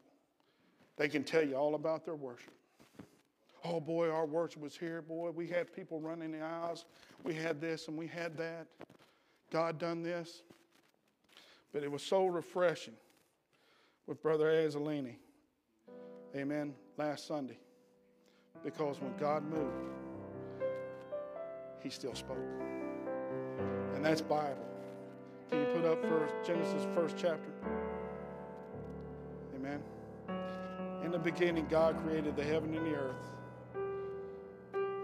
they 0.97 1.09
can 1.09 1.25
tell 1.25 1.43
you 1.43 1.57
all 1.57 1.75
about 1.75 2.05
their 2.05 2.15
worship. 2.15 2.53
Oh 3.65 3.81
boy, 3.81 4.09
our 4.09 4.27
worship 4.27 4.63
was 4.63 4.77
here, 4.77 5.03
boy. 5.03 5.31
We 5.31 5.47
had 5.47 5.73
people 5.75 6.01
running 6.01 6.33
the 6.33 6.41
aisles. 6.41 6.85
We 7.25 7.35
had 7.35 7.61
this 7.61 7.89
and 7.89 7.97
we 7.97 8.07
had 8.07 8.37
that. 8.37 8.67
God 9.51 9.79
done 9.79 10.03
this. 10.03 10.43
But 11.73 11.83
it 11.83 11.91
was 11.91 12.03
so 12.03 12.27
refreshing 12.27 12.95
with 14.07 14.23
Brother 14.23 14.47
Azzolini. 14.47 15.17
Amen. 16.37 16.75
last 16.97 17.27
Sunday. 17.27 17.59
Because 18.63 19.01
when 19.01 19.17
God 19.17 19.43
moved, 19.45 19.85
He 21.83 21.91
still 21.91 22.15
spoke. 22.15 22.80
And 23.95 24.05
that's 24.05 24.21
Bible. 24.21 24.67
Can 25.51 25.61
you 25.61 25.67
put 25.67 25.85
up 25.85 26.03
first 26.07 26.35
Genesis 26.47 26.87
first 26.95 27.17
chapter? 27.19 27.51
Amen. 29.57 29.83
In 31.05 31.11
the 31.11 31.19
beginning, 31.19 31.67
God 31.69 32.01
created 32.05 32.37
the 32.37 32.45
heaven 32.45 32.75
and 32.75 32.87
the 32.87 32.95
earth. 32.95 33.31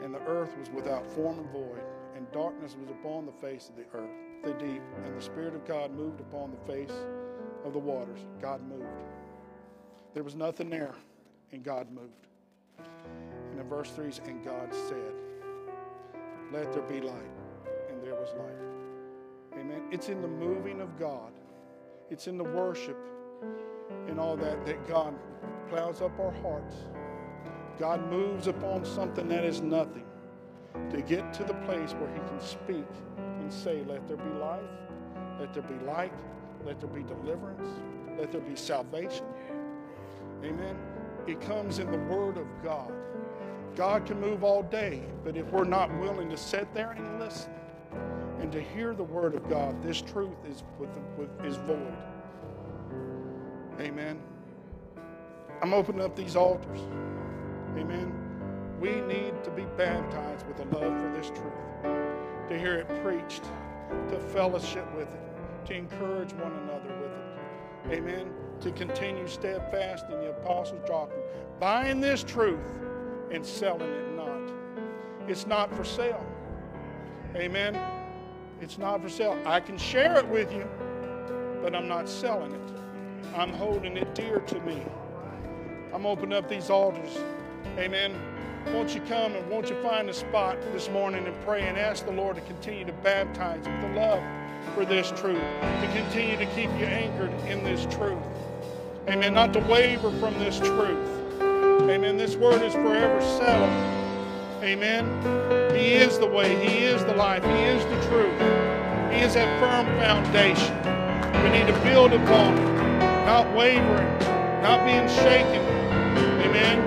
And 0.03 0.15
the 0.15 0.23
earth 0.27 0.57
was 0.59 0.71
without 0.71 1.07
form 1.07 1.39
and 1.39 1.51
void, 1.51 1.83
and 2.15 2.31
darkness 2.31 2.77
was 2.81 2.91
upon 2.91 3.27
the 3.27 3.33
face 3.33 3.69
of 3.69 3.77
the 3.77 3.85
earth, 3.99 4.11
the 4.45 4.53
deep, 4.53 4.83
and 5.05 5.17
the 5.17 5.21
Spirit 5.21 5.55
of 5.55 5.67
God 5.67 5.93
moved 5.93 6.21
upon 6.21 6.53
the 6.53 6.73
face 6.73 6.97
of 7.65 7.73
the 7.73 7.79
waters. 7.79 8.21
God 8.41 8.61
moved. 8.69 8.87
There 10.15 10.23
was 10.23 10.37
nothing 10.37 10.71
there, 10.71 10.95
and 11.53 11.65
God 11.65 11.91
moved. 11.91 12.27
And 13.51 13.61
in 13.61 13.69
verse 13.69 13.91
3, 13.91 14.13
and 14.27 14.45
God 14.45 14.73
said, 14.89 15.13
Let 16.53 16.73
there 16.73 16.83
be 16.83 17.01
light. 17.01 17.36
Was 18.27 18.35
light. 18.39 19.61
Amen. 19.61 19.83
It's 19.93 20.09
in 20.09 20.21
the 20.21 20.27
moving 20.27 20.81
of 20.81 20.99
God, 20.99 21.31
it's 22.11 22.27
in 22.27 22.37
the 22.37 22.45
worship 22.45 22.97
and 24.09 24.19
all 24.19 24.37
that 24.37 24.67
that 24.67 24.89
God 24.89 25.15
plows 25.69 26.03
up 26.03 26.19
our 26.19 26.33
hearts. 26.43 26.75
God 27.79 28.11
moves 28.11 28.49
upon 28.49 28.85
something 28.85 29.29
that 29.29 29.45
is 29.45 29.61
nothing 29.61 30.07
to 30.91 31.03
get 31.03 31.33
to 31.35 31.45
the 31.45 31.55
place 31.55 31.93
where 31.93 32.13
He 32.15 32.19
can 32.29 32.41
speak 32.41 32.87
and 33.17 33.53
say, 33.53 33.85
Let 33.87 34.09
there 34.09 34.17
be 34.17 34.39
life, 34.41 34.61
let 35.39 35.55
there 35.55 35.63
be 35.63 35.85
light, 35.85 36.13
let 36.65 36.81
there 36.81 36.91
be 36.91 37.05
deliverance, 37.05 37.69
let 38.19 38.33
there 38.33 38.41
be 38.41 38.57
salvation. 38.57 39.27
Amen. 40.43 40.77
It 41.29 41.41
comes 41.41 41.79
in 41.79 41.93
the 41.93 41.99
Word 41.99 42.39
of 42.39 42.47
God. 42.65 42.93
God 43.77 44.05
can 44.05 44.21
move 44.21 44.43
all 44.43 44.65
day, 44.65 45.03
but 45.23 45.37
if 45.37 45.47
we're 45.53 45.65
not 45.65 45.97
willing 46.01 46.29
to 46.31 46.37
sit 46.37 46.73
there 46.75 46.91
and 46.91 47.21
listen 47.21 47.53
and 48.47 48.53
to 48.53 48.61
hear 48.61 48.95
the 48.95 49.03
Word 49.03 49.35
of 49.35 49.51
God, 49.51 49.83
this 49.83 50.01
truth 50.01 50.37
is, 50.49 50.63
with, 50.79 50.97
with, 51.19 51.29
is 51.45 51.57
void. 51.57 51.97
Amen. 53.81 54.21
I'm 55.61 55.75
opening 55.75 56.01
up 56.01 56.15
these 56.15 56.37
altars. 56.37 56.79
Amen. 57.77 58.15
We 58.79 59.01
need 59.01 59.43
to 59.43 59.51
be 59.51 59.65
baptized 59.77 60.47
with 60.47 60.61
a 60.61 60.79
love 60.79 60.97
for 60.97 61.13
this 61.13 61.27
truth, 61.31 62.49
to 62.49 62.57
hear 62.57 62.75
it 62.75 63.03
preached, 63.03 63.43
to 64.11 64.21
fellowship 64.21 64.87
with 64.95 65.13
it, 65.13 65.67
to 65.67 65.75
encourage 65.75 66.33
one 66.35 66.53
another 66.53 66.95
with 67.01 67.11
it. 67.11 67.99
Amen. 67.99 68.33
To 68.61 68.71
continue 68.71 69.27
steadfast 69.27 70.05
in 70.09 70.21
the 70.21 70.31
apostles' 70.31 70.87
doctrine, 70.87 71.25
buying 71.59 72.01
this 72.01 72.23
truth 72.23 72.79
and 73.33 73.45
selling 73.45 73.91
it 73.91 74.15
not. 74.15 74.53
It's 75.27 75.49
not 75.49 75.75
for 75.75 75.83
sale. 75.83 76.25
Amen. 77.35 77.96
It's 78.61 78.79
not 78.79 79.03
for 79.03 79.09
sale. 79.09 79.39
I 79.45 79.61
can 79.61 79.77
share 79.77 80.17
it 80.17 80.27
with 80.29 80.51
you, 80.53 80.67
but 81.63 81.75
I'm 81.75 81.89
not 81.89 82.09
selling 82.09 82.53
it. 82.53 82.61
I'm 83.37 83.53
holding 83.53 83.97
it 83.97 84.15
dear 84.15 84.41
to 84.41 84.61
me. 84.61 84.83
I'm 85.93 86.07
opening 86.07 86.37
up 86.37 86.49
these 86.49 86.71
altars. 86.71 87.19
Amen. 87.79 88.15
Won't 88.73 88.95
you 88.95 89.01
come 89.03 89.35
and 89.35 89.49
won't 89.51 89.69
you 89.69 89.81
find 89.83 90.09
a 90.09 90.15
spot 90.15 90.57
this 90.73 90.89
morning 90.89 91.27
and 91.27 91.37
pray 91.45 91.63
and 91.63 91.77
ask 91.77 92.05
the 92.05 92.13
Lord 92.13 92.37
to 92.37 92.43
continue 92.43 92.85
to 92.85 92.93
baptize 92.95 93.59
with 93.59 93.81
the 93.81 94.01
love 94.01 94.23
for 94.75 94.85
this 94.85 95.11
truth, 95.11 95.41
to 95.61 95.91
continue 95.95 96.37
to 96.37 96.47
keep 96.47 96.71
you 96.79 96.87
anchored 96.87 97.33
in 97.49 97.63
this 97.63 97.87
truth. 97.95 98.19
Amen. 99.09 99.35
Not 99.35 99.53
to 99.53 99.61
waver 99.61 100.11
from 100.19 100.37
this 100.39 100.59
truth. 100.59 101.41
Amen. 101.41 102.17
This 102.17 102.37
word 102.37 102.63
is 102.63 102.73
forever 102.73 103.21
settled. 103.21 104.06
Amen. 104.63 105.75
He 105.75 105.95
is 105.95 106.19
the 106.19 106.27
way, 106.27 106.57
He 106.57 106.85
is 106.85 107.05
the 107.05 107.15
life, 107.15 107.45
He 107.45 107.63
is 107.65 107.85
the 107.85 108.09
truth. 108.09 108.41
He 109.13 109.21
is 109.21 109.35
that 109.35 109.61
firm 109.61 109.87
foundation. 109.99 110.77
We 111.43 111.51
need 111.51 111.67
to 111.67 111.81
build 111.83 112.13
upon 112.13 112.57
it 112.59 112.77
not 113.27 113.53
wavering, 113.57 114.19
not 114.63 114.87
being 114.87 115.09
shaken. 115.09 115.61
Amen. 116.47 116.79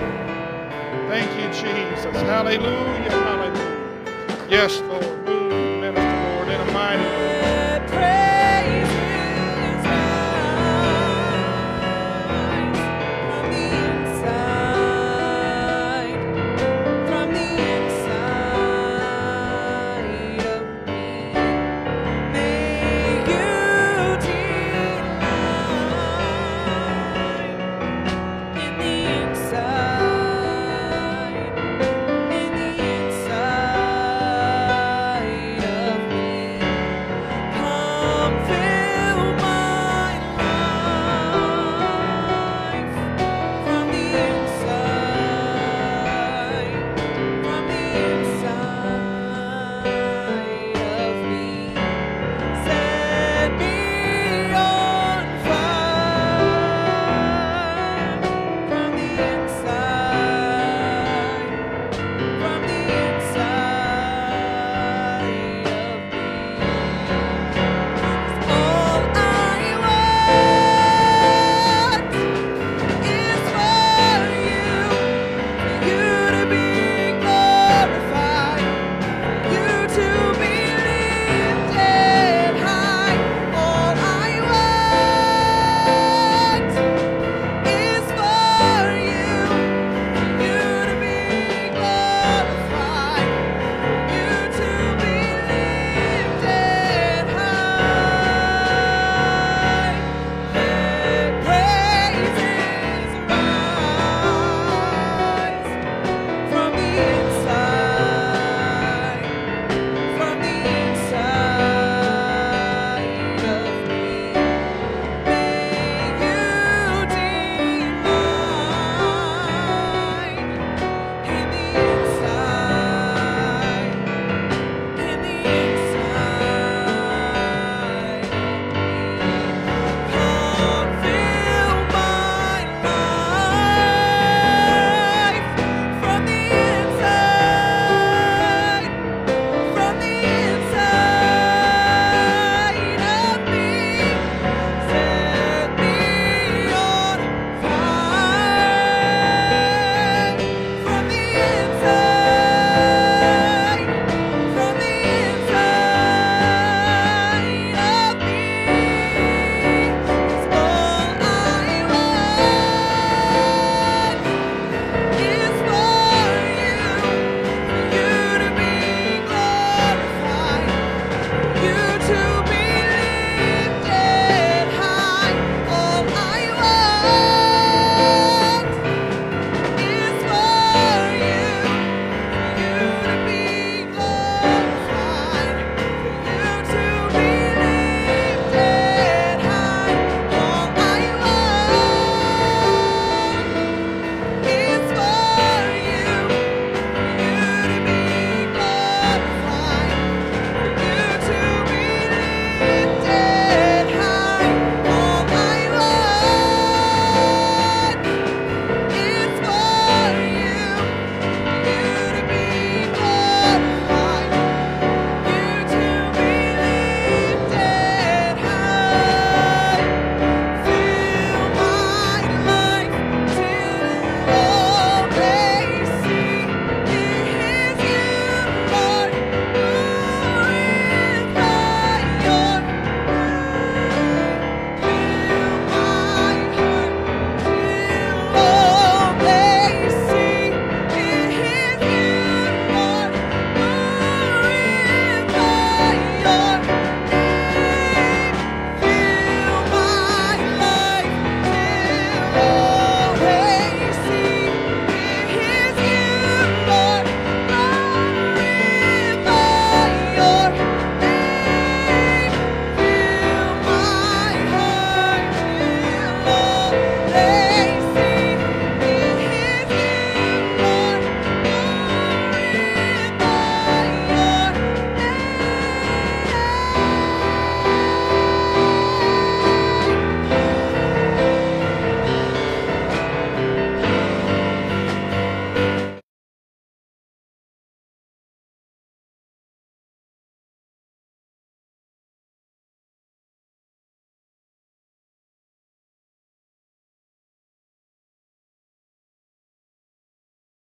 Thank 1.09 1.30
you, 1.36 1.47
Jesus. 1.49 2.05
Hallelujah. 2.05 3.11
Hallelujah. 3.11 4.47
Yes, 4.49 4.80
Lord. 4.82 5.48